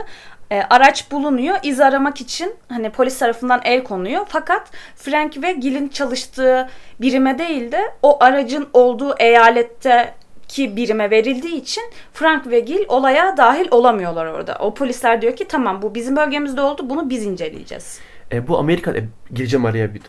E, 0.51 0.63
araç 0.71 1.11
bulunuyor. 1.11 1.57
iz 1.63 1.81
aramak 1.81 2.21
için 2.21 2.55
hani 2.69 2.91
polis 2.91 3.19
tarafından 3.19 3.61
el 3.65 3.85
konuyor. 3.85 4.27
Fakat 4.29 4.71
Frank 4.97 5.43
ve 5.43 5.53
Gil'in 5.53 5.89
çalıştığı 5.89 6.69
birime 7.01 7.39
değil 7.39 7.73
de 7.73 7.81
o 8.03 8.25
aracın 8.25 8.69
olduğu 8.73 9.15
eyalette 9.19 10.15
ki 10.55 10.77
birime 10.77 11.11
verildiği 11.11 11.55
için 11.55 11.83
Frank 12.13 12.47
ve 12.47 12.61
Gil 12.61 12.85
olaya 12.89 13.37
dahil 13.37 13.67
olamıyorlar 13.71 14.27
orada. 14.27 14.57
O 14.61 14.75
polisler 14.75 15.23
diyor 15.23 15.37
ki 15.37 15.49
tamam 15.49 15.83
bu 15.83 15.95
bizim 15.95 16.17
bölgemizde 16.17 16.61
oldu 16.61 16.91
bunu 16.91 17.11
biz 17.11 17.27
inceleyeceğiz. 17.27 17.99
E, 18.33 18.49
bu 18.49 18.59
Amerika 18.59 18.97
e, 18.97 19.05
gireceğim 19.35 19.65
araya 19.65 19.95
bir 19.95 20.03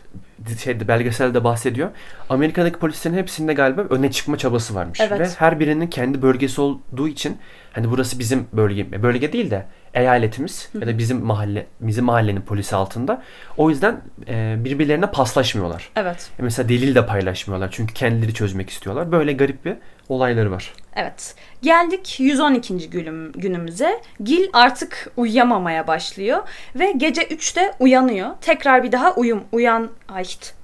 şeyde 0.58 0.88
belgeselde 0.88 1.44
bahsediyor. 1.44 1.90
Amerika'daki 2.28 2.78
polislerin 2.78 3.16
hepsinde 3.16 3.54
galiba 3.54 3.80
öne 3.90 4.10
çıkma 4.10 4.38
çabası 4.38 4.74
varmış 4.74 5.00
Evet. 5.00 5.20
ve 5.20 5.28
her 5.38 5.60
birinin 5.60 5.86
kendi 5.86 6.22
bölgesi 6.22 6.60
olduğu 6.60 7.08
için 7.08 7.38
hani 7.76 7.90
burası 7.90 8.18
bizim 8.18 8.46
bölge 8.52 9.02
bölge 9.02 9.32
değil 9.32 9.50
de 9.50 9.66
eyaletimiz 9.94 10.68
ya 10.80 10.86
da 10.86 10.98
bizim 10.98 11.24
mahalle 11.24 11.66
bizim 11.80 12.04
mahallenin 12.04 12.40
polisi 12.40 12.76
altında. 12.76 13.22
O 13.56 13.70
yüzden 13.70 14.00
e, 14.28 14.56
birbirlerine 14.58 15.06
paslaşmıyorlar. 15.06 15.90
Evet. 15.96 16.30
E, 16.38 16.42
mesela 16.42 16.68
delil 16.68 16.94
de 16.94 17.06
paylaşmıyorlar 17.06 17.68
çünkü 17.72 17.94
kendileri 17.94 18.34
çözmek 18.34 18.70
istiyorlar. 18.70 19.12
Böyle 19.12 19.32
garip 19.32 19.64
bir 19.64 19.74
olayları 20.08 20.50
var. 20.50 20.72
Evet. 20.96 21.34
Geldik 21.62 22.20
112. 22.20 22.90
günüm, 22.90 23.32
günümüze. 23.32 24.00
Gil 24.24 24.48
artık 24.52 25.10
uyuyamamaya 25.16 25.86
başlıyor 25.86 26.38
ve 26.74 26.92
gece 26.92 27.22
3'te 27.22 27.72
uyanıyor. 27.80 28.30
Tekrar 28.40 28.82
bir 28.82 28.92
daha 28.92 29.14
uyum 29.14 29.44
uyan 29.52 29.88
ay 30.08 30.22
işte. 30.22 30.55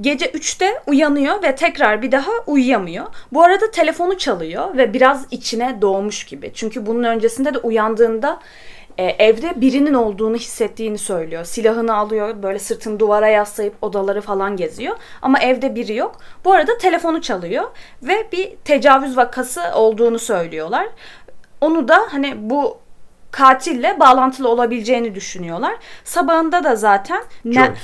Gece 0.00 0.26
3'te 0.26 0.82
uyanıyor 0.86 1.42
ve 1.42 1.54
tekrar 1.54 2.02
bir 2.02 2.12
daha 2.12 2.30
uyuyamıyor. 2.46 3.06
Bu 3.32 3.42
arada 3.42 3.70
telefonu 3.70 4.18
çalıyor 4.18 4.76
ve 4.76 4.94
biraz 4.94 5.26
içine 5.30 5.78
doğmuş 5.80 6.24
gibi. 6.24 6.52
Çünkü 6.54 6.86
bunun 6.86 7.04
öncesinde 7.04 7.54
de 7.54 7.58
uyandığında 7.58 8.40
e, 8.98 9.04
evde 9.04 9.60
birinin 9.60 9.94
olduğunu 9.94 10.36
hissettiğini 10.36 10.98
söylüyor. 10.98 11.44
Silahını 11.44 11.94
alıyor, 11.94 12.42
böyle 12.42 12.58
sırtını 12.58 13.00
duvara 13.00 13.28
yaslayıp 13.28 13.74
odaları 13.82 14.20
falan 14.20 14.56
geziyor. 14.56 14.96
Ama 15.22 15.38
evde 15.38 15.74
biri 15.74 15.94
yok. 15.94 16.16
Bu 16.44 16.52
arada 16.52 16.78
telefonu 16.78 17.20
çalıyor 17.22 17.64
ve 18.02 18.28
bir 18.32 18.56
tecavüz 18.64 19.16
vakası 19.16 19.62
olduğunu 19.74 20.18
söylüyorlar. 20.18 20.86
Onu 21.60 21.88
da 21.88 22.06
hani 22.10 22.34
bu 22.50 22.78
katille 23.36 24.00
bağlantılı 24.00 24.48
olabileceğini 24.48 25.14
düşünüyorlar. 25.14 25.74
Sabahında 26.04 26.64
da 26.64 26.76
zaten 26.76 27.22
Ne- 27.44 27.54
Joyce. 27.54 27.80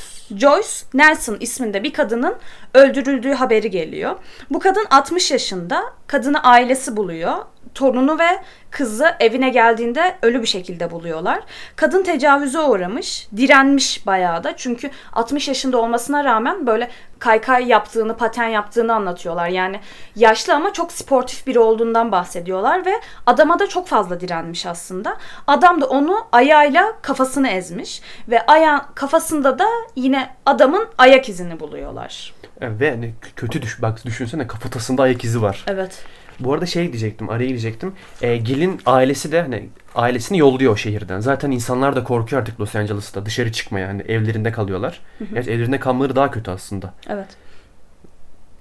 Joyce 0.46 0.68
Nelson 0.94 1.36
isminde 1.40 1.82
bir 1.82 1.92
kadının 1.92 2.34
öldürüldüğü 2.74 3.32
haberi 3.32 3.70
geliyor. 3.70 4.16
Bu 4.50 4.58
kadın 4.58 4.86
60 4.90 5.30
yaşında. 5.30 5.82
Kadını 6.06 6.42
ailesi 6.42 6.96
buluyor. 6.96 7.34
torunu 7.74 8.18
ve 8.18 8.28
kızı 8.70 9.14
evine 9.20 9.48
geldiğinde 9.48 10.16
ölü 10.22 10.42
bir 10.42 10.46
şekilde 10.46 10.90
buluyorlar. 10.90 11.40
Kadın 11.76 12.02
tecavüze 12.02 12.60
uğramış, 12.60 13.28
direnmiş 13.36 14.06
bayağı 14.06 14.44
da. 14.44 14.56
Çünkü 14.56 14.90
60 15.12 15.48
yaşında 15.48 15.78
olmasına 15.78 16.24
rağmen 16.24 16.66
böyle 16.66 16.90
kaykay 17.18 17.66
yaptığını, 17.66 18.16
paten 18.16 18.48
yaptığını 18.48 18.94
anlatıyorlar. 18.94 19.48
Yani 19.48 19.80
yaşlı 20.16 20.54
ama 20.54 20.72
çok 20.72 20.92
sportif 20.92 21.46
biri 21.46 21.58
olduğundan 21.58 22.12
bahsediyorlar 22.12 22.86
ve 22.86 22.92
adama 23.26 23.58
da 23.58 23.66
çok 23.66 23.88
fazla 23.88 24.20
direnmiş 24.20 24.66
aslında. 24.66 25.16
Adam 25.46 25.80
da 25.80 25.86
onu 25.86 26.26
ayağıyla 26.32 26.92
kafasını 27.02 27.48
ezmiş 27.48 28.02
ve 28.28 28.46
aya 28.46 28.86
kafasında 28.94 29.58
da 29.58 29.66
yine 29.96 30.34
adamın 30.46 30.88
ayak 30.98 31.28
izini 31.28 31.60
buluyorlar. 31.60 32.32
Evet, 32.62 32.80
ve 32.80 32.90
hani 32.90 33.10
kötü 33.36 33.62
düş 33.62 33.82
bak 33.82 34.04
düşünsene 34.06 34.46
kafatasında 34.46 35.02
ayak 35.02 35.24
izi 35.24 35.42
var. 35.42 35.64
Evet. 35.66 36.04
Bu 36.40 36.52
arada 36.54 36.66
şey 36.66 36.88
diyecektim, 36.92 37.30
araya 37.30 37.46
girecektim. 37.46 37.92
E, 38.22 38.36
Gil'in 38.36 38.80
ailesi 38.86 39.32
de 39.32 39.42
hani 39.42 39.68
ailesini 39.94 40.38
yolluyor 40.38 40.72
o 40.72 40.76
şehirden. 40.76 41.20
Zaten 41.20 41.50
insanlar 41.50 41.96
da 41.96 42.04
korkuyor 42.04 42.42
artık 42.42 42.60
Los 42.60 42.76
Angeles'ta 42.76 43.26
dışarı 43.26 43.52
çıkmaya. 43.52 43.88
Hani 43.88 44.02
evlerinde 44.02 44.52
kalıyorlar. 44.52 45.00
Gerçi 45.34 45.50
evlerinde 45.50 45.80
kalmaları 45.80 46.16
daha 46.16 46.30
kötü 46.30 46.50
aslında. 46.50 46.94
Evet. 47.08 47.28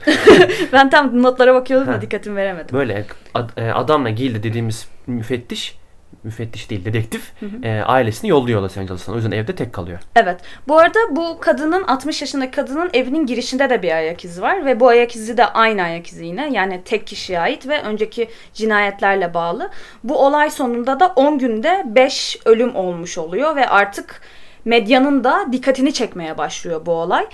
ben 0.73 0.89
tam 0.89 1.23
notlara 1.23 1.53
bakıyordum 1.53 1.93
da 1.93 2.01
dikkatimi 2.01 2.35
veremedim. 2.35 2.77
Böyle 2.77 3.05
ad- 3.33 3.57
e, 3.57 3.71
adamla 3.71 4.09
Gil 4.09 4.35
de 4.35 4.43
dediğimiz 4.43 4.87
müfettiş, 5.07 5.77
müfettiş 6.23 6.69
değil 6.69 6.85
dedektif 6.85 7.33
e, 7.63 7.81
ailesini 7.85 8.29
yolluyor 8.29 8.61
Los 8.61 8.77
Angeles'tan. 8.77 9.13
O 9.13 9.17
yüzden 9.17 9.31
evde 9.31 9.55
tek 9.55 9.73
kalıyor. 9.73 9.99
Evet. 10.15 10.41
Bu 10.67 10.77
arada 10.77 10.99
bu 11.11 11.37
kadının 11.39 11.83
60 11.83 12.21
yaşındaki 12.21 12.51
kadının 12.51 12.89
evinin 12.93 13.25
girişinde 13.25 13.69
de 13.69 13.81
bir 13.81 13.91
ayak 13.91 14.25
izi 14.25 14.41
var 14.41 14.65
ve 14.65 14.79
bu 14.79 14.87
ayak 14.87 15.15
izi 15.15 15.37
de 15.37 15.45
aynı 15.45 15.83
ayak 15.83 16.07
izi 16.07 16.25
yine. 16.25 16.49
Yani 16.51 16.81
tek 16.85 17.07
kişiye 17.07 17.39
ait 17.39 17.67
ve 17.67 17.81
önceki 17.81 18.29
cinayetlerle 18.53 19.33
bağlı. 19.33 19.69
Bu 20.03 20.25
olay 20.25 20.49
sonunda 20.49 20.99
da 20.99 21.07
10 21.07 21.37
günde 21.37 21.83
5 21.85 22.37
ölüm 22.45 22.75
olmuş 22.75 23.17
oluyor 23.17 23.55
ve 23.55 23.67
artık 23.67 24.21
medyanın 24.65 25.23
da 25.23 25.45
dikkatini 25.51 25.93
çekmeye 25.93 26.37
başlıyor 26.37 26.85
bu 26.85 26.91
olay. 26.91 27.27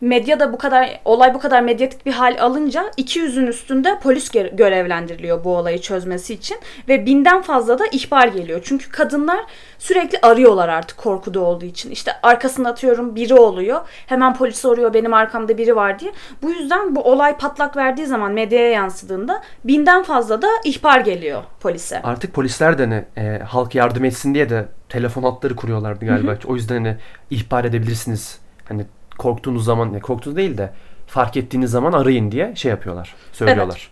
Medya 0.00 0.40
da 0.40 0.52
bu 0.52 0.58
kadar 0.58 1.00
olay 1.04 1.34
bu 1.34 1.38
kadar 1.38 1.62
medyatik 1.62 2.06
bir 2.06 2.12
hal 2.12 2.36
alınca 2.40 2.90
200'ün 2.98 3.46
üstünde 3.46 3.98
polis 4.02 4.30
gö- 4.34 4.56
görevlendiriliyor 4.56 5.44
bu 5.44 5.56
olayı 5.56 5.80
çözmesi 5.80 6.34
için 6.34 6.58
ve 6.88 7.06
binden 7.06 7.42
fazla 7.42 7.78
da 7.78 7.84
ihbar 7.92 8.28
geliyor. 8.28 8.60
Çünkü 8.64 8.90
kadınlar 8.90 9.38
sürekli 9.78 10.18
arıyorlar 10.22 10.68
artık 10.68 10.98
korkuda 10.98 11.40
olduğu 11.40 11.64
için. 11.64 11.90
İşte 11.90 12.12
arkasında 12.22 12.68
atıyorum 12.68 13.16
biri 13.16 13.34
oluyor. 13.34 13.80
Hemen 14.06 14.34
polis 14.34 14.58
soruyor 14.58 14.94
benim 14.94 15.14
arkamda 15.14 15.58
biri 15.58 15.76
var 15.76 15.98
diye. 15.98 16.12
Bu 16.42 16.50
yüzden 16.50 16.96
bu 16.96 17.02
olay 17.02 17.36
patlak 17.36 17.76
verdiği 17.76 18.06
zaman 18.06 18.32
medyaya 18.32 18.70
yansıdığında 18.70 19.42
binden 19.64 20.02
fazla 20.02 20.42
da 20.42 20.48
ihbar 20.64 21.00
geliyor 21.00 21.42
polise. 21.60 22.02
Artık 22.02 22.34
polisler 22.34 22.78
de 22.78 22.82
hani, 22.84 23.04
e, 23.16 23.38
halk 23.44 23.74
yardım 23.74 24.04
etsin 24.04 24.34
diye 24.34 24.50
de 24.50 24.68
telefon 24.88 25.22
hatları 25.22 25.56
kuruyorlardı 25.56 26.06
galiba. 26.06 26.36
O 26.46 26.54
yüzden 26.54 26.74
hani 26.74 26.96
ihbar 27.30 27.64
edebilirsiniz. 27.64 28.38
Hani 28.68 28.86
korktuğunuz 29.18 29.64
zaman, 29.64 29.92
ya 29.92 30.00
korktuğunuz 30.00 30.36
değil 30.36 30.58
de 30.58 30.72
fark 31.06 31.36
ettiğiniz 31.36 31.70
zaman 31.70 31.92
arayın 31.92 32.32
diye 32.32 32.52
şey 32.56 32.70
yapıyorlar. 32.70 33.14
Söylüyorlar. 33.32 33.90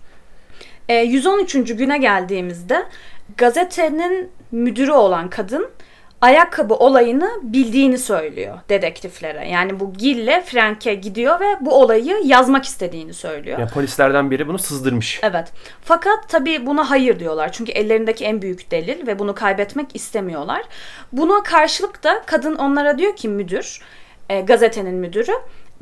E, 0.89 0.95
113. 0.95 1.77
güne 1.77 1.99
geldiğimizde 1.99 2.87
gazetenin 3.37 4.31
müdürü 4.53 4.93
olan 4.93 5.31
kadın 5.31 5.71
ayakkabı 6.21 6.75
olayını 6.75 7.31
bildiğini 7.43 7.99
söylüyor 7.99 8.59
dedektiflere. 8.69 9.49
Yani 9.49 9.81
bu 9.81 9.93
Gil'le 9.93 10.43
Frank'e 10.45 10.95
gidiyor 10.95 11.41
ve 11.41 11.57
bu 11.61 11.75
olayı 11.75 12.17
yazmak 12.25 12.65
istediğini 12.65 13.15
söylüyor. 13.15 13.59
Ya 13.59 13.67
polislerden 13.67 14.31
biri 14.31 14.49
bunu 14.49 14.59
sızdırmış. 14.59 15.21
Evet. 15.23 15.53
Fakat 15.83 16.29
tabii 16.29 16.67
buna 16.67 16.91
hayır 16.91 17.21
diyorlar. 17.21 17.53
Çünkü 17.53 17.73
ellerindeki 17.73 18.25
en 18.25 18.43
büyük 18.43 18.71
delil 18.71 19.07
ve 19.07 19.19
bunu 19.19 19.35
kaybetmek 19.35 19.97
istemiyorlar. 19.97 20.63
Buna 21.13 21.43
karşılık 21.43 22.05
da 22.05 22.23
kadın 22.27 22.55
onlara 22.55 22.99
diyor 22.99 23.17
ki 23.17 23.29
müdür, 23.29 23.81
e, 24.35 24.41
gazetenin 24.41 24.95
müdürü, 24.95 25.33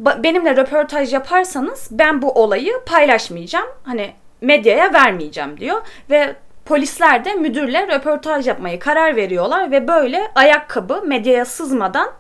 "Ba- 0.03 0.23
benimle 0.23 0.57
röportaj 0.57 1.13
yaparsanız 1.13 1.89
ben 1.91 2.23
bu 2.23 2.33
olayı 2.33 2.73
paylaşmayacağım. 2.87 3.67
Hani 3.83 4.13
medyaya 4.41 4.93
vermeyeceğim 4.93 5.61
diyor 5.61 5.83
ve 6.11 6.35
polisler 6.65 7.25
de 7.25 7.35
müdürle 7.35 7.87
röportaj 7.89 8.47
yapmayı 8.49 8.79
karar 8.79 9.17
veriyorlar 9.17 9.71
ve 9.71 9.89
böyle 9.89 10.21
ayakkabı 10.35 11.03
medyaya 11.07 11.45
sızmadan 11.45 12.11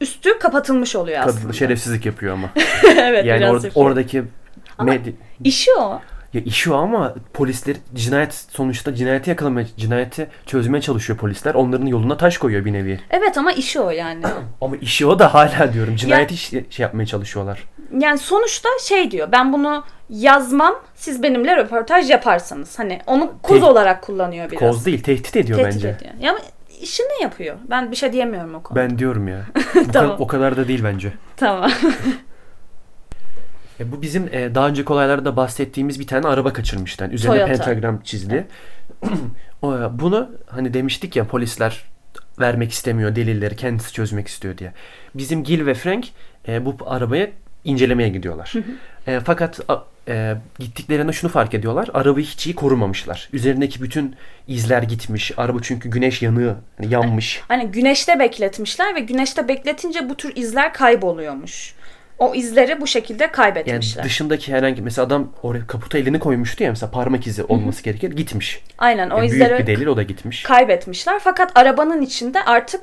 üstü 0.00 0.38
kapatılmış 0.38 0.96
oluyor 0.96 1.20
aslında. 1.20 1.40
Kadın 1.42 1.52
şerefsizlik 1.52 2.06
yapıyor 2.06 2.32
ama. 2.32 2.48
evet, 2.96 3.24
Yani 3.26 3.40
biraz 3.40 3.50
or- 3.52 3.54
yapıyor. 3.54 3.72
oradaki 3.74 4.24
Ama- 4.78 4.94
İşi 5.44 5.70
o. 5.78 6.00
ya 6.34 6.40
işi 6.40 6.72
o 6.72 6.76
ama 6.76 7.14
polisler 7.34 7.76
cinayet 7.94 8.34
sonuçta 8.34 8.94
cinayeti 8.94 9.30
yakalamaya, 9.30 9.66
cinayeti 9.76 10.28
çözmeye 10.46 10.80
çalışıyor 10.80 11.18
polisler. 11.18 11.54
Onların 11.54 11.86
yoluna 11.86 12.16
taş 12.16 12.38
koyuyor 12.38 12.64
bir 12.64 12.72
nevi. 12.72 13.00
Evet 13.10 13.38
ama 13.38 13.52
işi 13.52 13.80
o 13.80 13.90
yani. 13.90 14.22
Ama 14.60 14.76
işi 14.76 15.06
o 15.06 15.18
da 15.18 15.34
hala 15.34 15.72
diyorum. 15.72 15.96
Cinayeti 15.96 16.34
iş- 16.34 16.50
şey 16.50 16.64
yapmaya 16.78 17.06
çalışıyorlar. 17.06 17.64
yani 17.98 18.18
sonuçta 18.18 18.68
şey 18.88 19.10
diyor 19.10 19.32
ben 19.32 19.52
bunu 19.52 19.84
yazmam 20.10 20.74
siz 20.94 21.22
benimle 21.22 21.56
röportaj 21.56 22.10
yaparsanız. 22.10 22.78
Hani 22.78 23.00
onu 23.06 23.32
koz 23.42 23.60
Te- 23.60 23.66
olarak 23.66 24.02
kullanıyor 24.02 24.50
biraz. 24.50 24.60
Koz 24.60 24.86
değil, 24.86 25.02
tehdit 25.02 25.36
ediyor 25.36 25.58
Tehdit 25.58 25.74
bence. 25.74 25.88
ediyor. 25.88 26.10
Ya 26.20 26.30
ama 26.30 26.40
işini 26.80 27.22
yapıyor. 27.22 27.56
Ben 27.70 27.90
bir 27.90 27.96
şey 27.96 28.12
diyemiyorum 28.12 28.54
o 28.54 28.62
konuda. 28.62 28.80
Ben 28.82 28.98
diyorum 28.98 29.28
ya. 29.28 29.40
Tamam. 29.92 30.16
o 30.18 30.26
kadar 30.26 30.56
da 30.56 30.68
değil 30.68 30.84
bence. 30.84 31.12
Tamam. 31.36 31.70
E, 33.80 33.92
bu 33.92 34.02
bizim 34.02 34.28
e, 34.32 34.54
daha 34.54 34.68
önceki 34.68 34.92
olaylarda 34.92 35.36
bahsettiğimiz 35.36 36.00
bir 36.00 36.06
tane 36.06 36.26
araba 36.28 36.52
kaçırmışlar. 36.52 37.10
Üzerine 37.10 37.34
Toyota. 37.44 37.52
pentagram 37.64 38.00
çizdi. 38.02 38.46
E, 39.64 39.66
Bunu 40.00 40.30
hani 40.46 40.74
demiştik 40.74 41.16
ya 41.16 41.26
polisler 41.26 41.84
vermek 42.40 42.72
istemiyor 42.72 43.16
delilleri 43.16 43.56
kendisi 43.56 43.92
çözmek 43.92 44.28
istiyor 44.28 44.58
diye. 44.58 44.72
Bizim 45.14 45.44
Gil 45.44 45.66
ve 45.66 45.74
Frank 45.74 46.04
e, 46.48 46.64
bu 46.64 46.76
arabayı 46.86 47.30
incelemeye 47.64 48.08
gidiyorlar. 48.08 48.52
E, 49.06 49.20
fakat 49.20 49.60
a- 49.70 49.82
e, 50.08 50.34
gittiklerinde 50.58 51.12
şunu 51.12 51.30
fark 51.30 51.54
ediyorlar. 51.54 51.88
Arabayı 51.94 52.26
hiç 52.26 52.46
iyi 52.46 52.54
korumamışlar. 52.54 53.28
Üzerindeki 53.32 53.82
bütün 53.82 54.16
izler 54.48 54.82
gitmiş. 54.82 55.32
Araba 55.36 55.58
çünkü 55.62 55.88
güneş 55.90 56.22
yanığı 56.22 56.56
hani 56.78 56.92
yanmış. 56.92 57.42
hani 57.48 57.66
güneşte 57.66 58.18
bekletmişler 58.18 58.94
ve 58.94 59.00
güneşte 59.00 59.48
bekletince 59.48 60.08
bu 60.08 60.14
tür 60.16 60.36
izler 60.36 60.72
kayboluyormuş. 60.74 61.74
O 62.22 62.34
izleri 62.34 62.80
bu 62.80 62.86
şekilde 62.86 63.22
Yani 63.22 63.32
kaybetmişler. 63.32 64.04
dışındaki 64.04 64.52
herhangi 64.52 64.82
mesela 64.82 65.06
adam 65.06 65.32
oraya 65.42 65.66
kaputa 65.66 65.98
elini 65.98 66.18
koymuştu 66.18 66.64
ya 66.64 66.70
mesela 66.70 66.90
parmak 66.90 67.26
izi 67.26 67.44
olması 67.44 67.82
gerekir 67.82 68.10
gitmiş. 68.10 68.60
Aynen 68.78 69.10
o 69.10 69.16
Yani 69.16 69.26
izleri 69.26 69.48
büyük 69.50 69.60
bir 69.62 69.66
delil 69.66 69.86
o 69.86 69.96
da 69.96 70.02
gitmiş. 70.02 70.42
kaybetmişler. 70.42 71.18
Fakat 71.18 71.52
arabanın 71.54 72.02
içinde 72.02 72.44
artık 72.44 72.80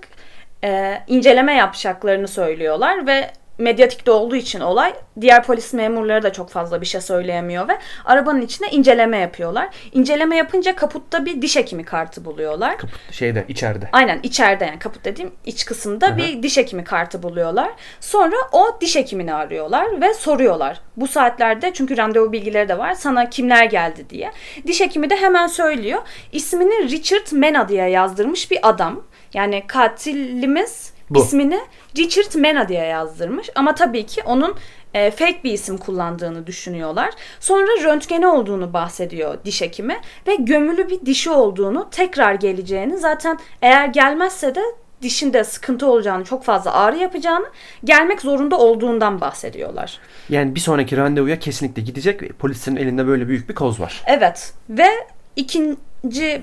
e, 0.63 1.01
inceleme 1.07 1.53
yapacaklarını 1.53 2.27
söylüyorlar 2.27 3.07
ve 3.07 3.31
medyatikte 3.59 4.11
olduğu 4.11 4.35
için 4.35 4.59
olay 4.59 4.93
diğer 5.21 5.43
polis 5.43 5.73
memurları 5.73 6.23
da 6.23 6.33
çok 6.33 6.49
fazla 6.49 6.81
bir 6.81 6.85
şey 6.85 7.01
söyleyemiyor 7.01 7.67
ve 7.67 7.77
arabanın 8.05 8.41
içinde 8.41 8.69
inceleme 8.69 9.17
yapıyorlar. 9.17 9.69
İnceleme 9.91 10.35
yapınca 10.37 10.75
kaputta 10.75 11.25
bir 11.25 11.41
diş 11.41 11.55
hekimi 11.55 11.83
kartı 11.83 12.25
buluyorlar. 12.25 12.77
Kaput 12.77 12.99
şeyde 13.11 13.45
içeride. 13.47 13.89
Aynen 13.91 14.19
içeride 14.23 14.65
yani 14.65 14.79
kaput 14.79 15.05
dediğim 15.05 15.31
iç 15.45 15.65
kısımda 15.65 16.07
Hı 16.07 16.13
hı. 16.13 16.17
bir 16.17 16.43
diş 16.43 16.57
hekimi 16.57 16.83
kartı 16.83 17.23
buluyorlar. 17.23 17.69
Sonra 17.99 18.35
o 18.51 18.77
diş 18.81 18.95
hekimini 18.95 19.33
arıyorlar 19.33 20.01
ve 20.01 20.13
soruyorlar. 20.13 20.81
Bu 20.97 21.07
saatlerde 21.07 21.73
çünkü 21.73 21.97
randevu 21.97 22.31
bilgileri 22.31 22.69
de 22.69 22.77
var. 22.77 22.93
Sana 22.93 23.29
kimler 23.29 23.65
geldi 23.65 24.05
diye. 24.09 24.31
Diş 24.67 24.81
hekimi 24.81 25.09
de 25.09 25.15
hemen 25.15 25.47
söylüyor. 25.47 26.01
İsmini 26.31 26.89
Richard 26.89 27.31
Mena 27.31 27.69
diye 27.69 27.89
yazdırmış 27.89 28.51
bir 28.51 28.69
adam. 28.69 29.03
Yani 29.33 29.63
katilimiz 29.67 30.93
Bu. 31.09 31.19
ismini 31.19 31.59
Richard 31.97 32.35
Mena 32.35 32.67
diye 32.67 32.85
yazdırmış. 32.85 33.49
Ama 33.55 33.75
tabii 33.75 34.05
ki 34.05 34.23
onun 34.25 34.55
e, 34.93 35.11
fake 35.11 35.39
bir 35.43 35.51
isim 35.51 35.77
kullandığını 35.77 36.47
düşünüyorlar. 36.47 37.09
Sonra 37.39 37.83
röntgeni 37.83 38.27
olduğunu 38.27 38.73
bahsediyor 38.73 39.37
diş 39.45 39.61
hekimi 39.61 39.97
ve 40.27 40.35
gömülü 40.35 40.89
bir 40.89 41.05
dişi 41.05 41.29
olduğunu, 41.29 41.87
tekrar 41.91 42.33
geleceğini, 42.33 42.97
zaten 42.97 43.39
eğer 43.61 43.87
gelmezse 43.87 44.55
de 44.55 44.61
dişinde 45.01 45.43
sıkıntı 45.43 45.87
olacağını, 45.87 46.23
çok 46.23 46.43
fazla 46.43 46.73
ağrı 46.73 46.97
yapacağını, 46.97 47.45
gelmek 47.83 48.21
zorunda 48.21 48.57
olduğundan 48.57 49.21
bahsediyorlar. 49.21 49.99
Yani 50.29 50.55
bir 50.55 50.59
sonraki 50.59 50.97
randevuya 50.97 51.39
kesinlikle 51.39 51.81
gidecek. 51.81 52.21
ve 52.21 52.27
Polislerin 52.27 52.75
elinde 52.75 53.07
böyle 53.07 53.27
büyük 53.27 53.49
bir 53.49 53.55
koz 53.55 53.79
var. 53.79 54.01
Evet 54.05 54.53
ve 54.69 54.87
ikinci 55.35 55.77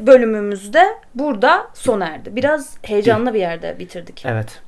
bölümümüzde 0.06 0.86
burada 1.14 1.66
sona 1.74 2.06
erdi. 2.06 2.36
Biraz 2.36 2.74
heyecanlı 2.82 3.34
bir 3.34 3.40
yerde 3.40 3.78
bitirdik. 3.78 4.22
Evet. 4.26 4.62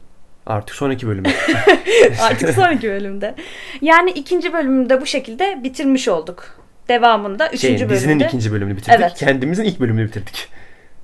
Artık 0.47 0.77
sonraki 0.77 1.09
bölümü. 1.09 1.29
Artık 2.23 2.51
sonraki 2.55 2.89
bölümde. 2.89 3.35
Yani 3.81 4.11
ikinci 4.11 4.53
bölümde 4.53 5.01
bu 5.01 5.07
şekilde 5.07 5.61
bitirmiş 5.65 6.09
olduk. 6.09 6.59
Devamında 6.89 7.49
üçüncü 7.49 7.79
Şey, 7.79 7.89
dizinin 7.91 8.11
bölümde 8.15 8.27
ikinci 8.27 8.53
bölümünü 8.53 8.77
bitirdik. 8.77 9.01
Evet. 9.01 9.15
Kendimizin 9.15 9.65
ilk 9.65 9.81
bölümünü 9.81 10.07
bitirdik. 10.07 10.49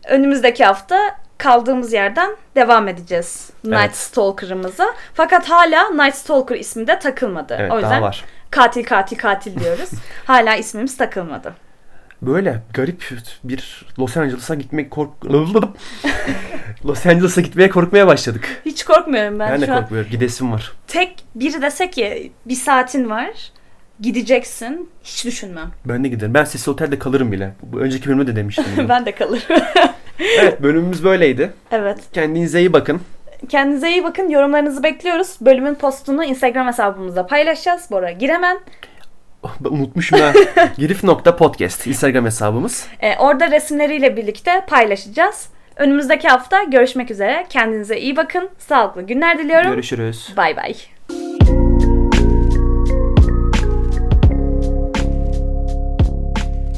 önümüzdeki 0.09 0.65
hafta 0.65 1.17
kaldığımız 1.39 1.93
yerden 1.93 2.31
devam 2.57 2.89
edeceğiz 2.89 3.51
Night 3.65 3.79
Evet. 3.81 3.97
Stalker'ımıza. 3.97 4.87
Fakat 5.15 5.51
hala 5.51 5.91
Night 5.91 6.15
Stalker 6.15 6.57
ismi 6.57 6.87
de 6.87 6.99
takılmadı. 6.99 7.57
Evet 7.61 7.73
o 7.73 7.75
yüzden 7.75 7.91
daha 7.91 8.03
var. 8.03 8.25
katil 8.51 8.85
katil 8.85 9.17
katil 9.17 9.61
diyoruz. 9.61 9.91
hala 10.25 10.57
ismimiz 10.57 10.97
takılmadı. 10.97 11.55
Böyle 12.27 12.63
garip 12.75 13.05
bir 13.45 13.87
Los 13.99 14.17
Angeles'a 14.17 14.55
gitmek 14.55 14.91
kork... 14.91 15.11
Los 16.87 17.07
Angeles'a 17.07 17.41
gitmeye 17.41 17.69
korkmaya 17.71 18.07
başladık. 18.07 18.63
Hiç 18.67 18.85
korkmuyorum 18.85 19.39
ben, 19.39 19.53
Ben 19.53 19.61
de 19.61 19.67
şu 19.67 19.73
an. 19.73 19.81
korkmuyorum. 19.81 20.11
Gidesim 20.11 20.53
var. 20.53 20.73
Tek 20.87 21.25
biri 21.35 21.63
dese 21.63 21.91
ki 21.91 22.33
bir 22.47 22.55
saatin 22.55 23.11
var. 23.11 23.31
Gideceksin. 24.01 24.91
Hiç 25.05 25.25
düşünmem. 25.25 25.71
Ben 25.85 26.05
de 26.05 26.09
giderim. 26.09 26.35
Ben 26.35 26.45
Sesli 26.45 26.73
Otel'de 26.73 26.99
kalırım 26.99 27.33
bile. 27.33 27.53
Bu 27.63 27.81
önceki 27.81 28.09
bölümde 28.09 28.27
de 28.27 28.37
demiştim. 28.37 28.65
ben 28.89 29.07
de 29.07 29.13
kalırım. 29.15 29.43
evet 30.41 30.63
bölümümüz 30.63 31.05
böyleydi. 31.05 31.53
evet. 31.71 31.99
Kendinize 32.13 32.61
iyi 32.61 32.73
bakın. 32.73 33.01
Kendinize 33.49 33.91
iyi 33.91 34.05
bakın. 34.05 34.29
Yorumlarınızı 34.29 34.83
bekliyoruz. 34.83 35.37
Bölümün 35.41 35.75
postunu 35.75 36.25
Instagram 36.25 36.67
hesabımızda 36.67 37.27
paylaşacağız. 37.27 37.91
Bora 37.91 38.11
Giremen. 38.11 38.59
Unutmuşum 39.71 40.19
ha. 40.19 40.33
Girif.podcast 40.79 41.87
Instagram 41.87 42.25
hesabımız. 42.25 42.87
Ee, 43.01 43.17
orada 43.19 43.51
resimleriyle 43.51 44.17
birlikte 44.17 44.65
paylaşacağız. 44.69 45.49
Önümüzdeki 45.77 46.29
hafta 46.29 46.63
görüşmek 46.63 47.11
üzere. 47.11 47.47
Kendinize 47.49 48.01
iyi 48.01 48.17
bakın. 48.17 48.51
Sağlıklı 48.59 49.03
günler 49.03 49.39
diliyorum. 49.39 49.71
Görüşürüz. 49.71 50.33
Bay 50.37 50.57
bay. 50.57 50.94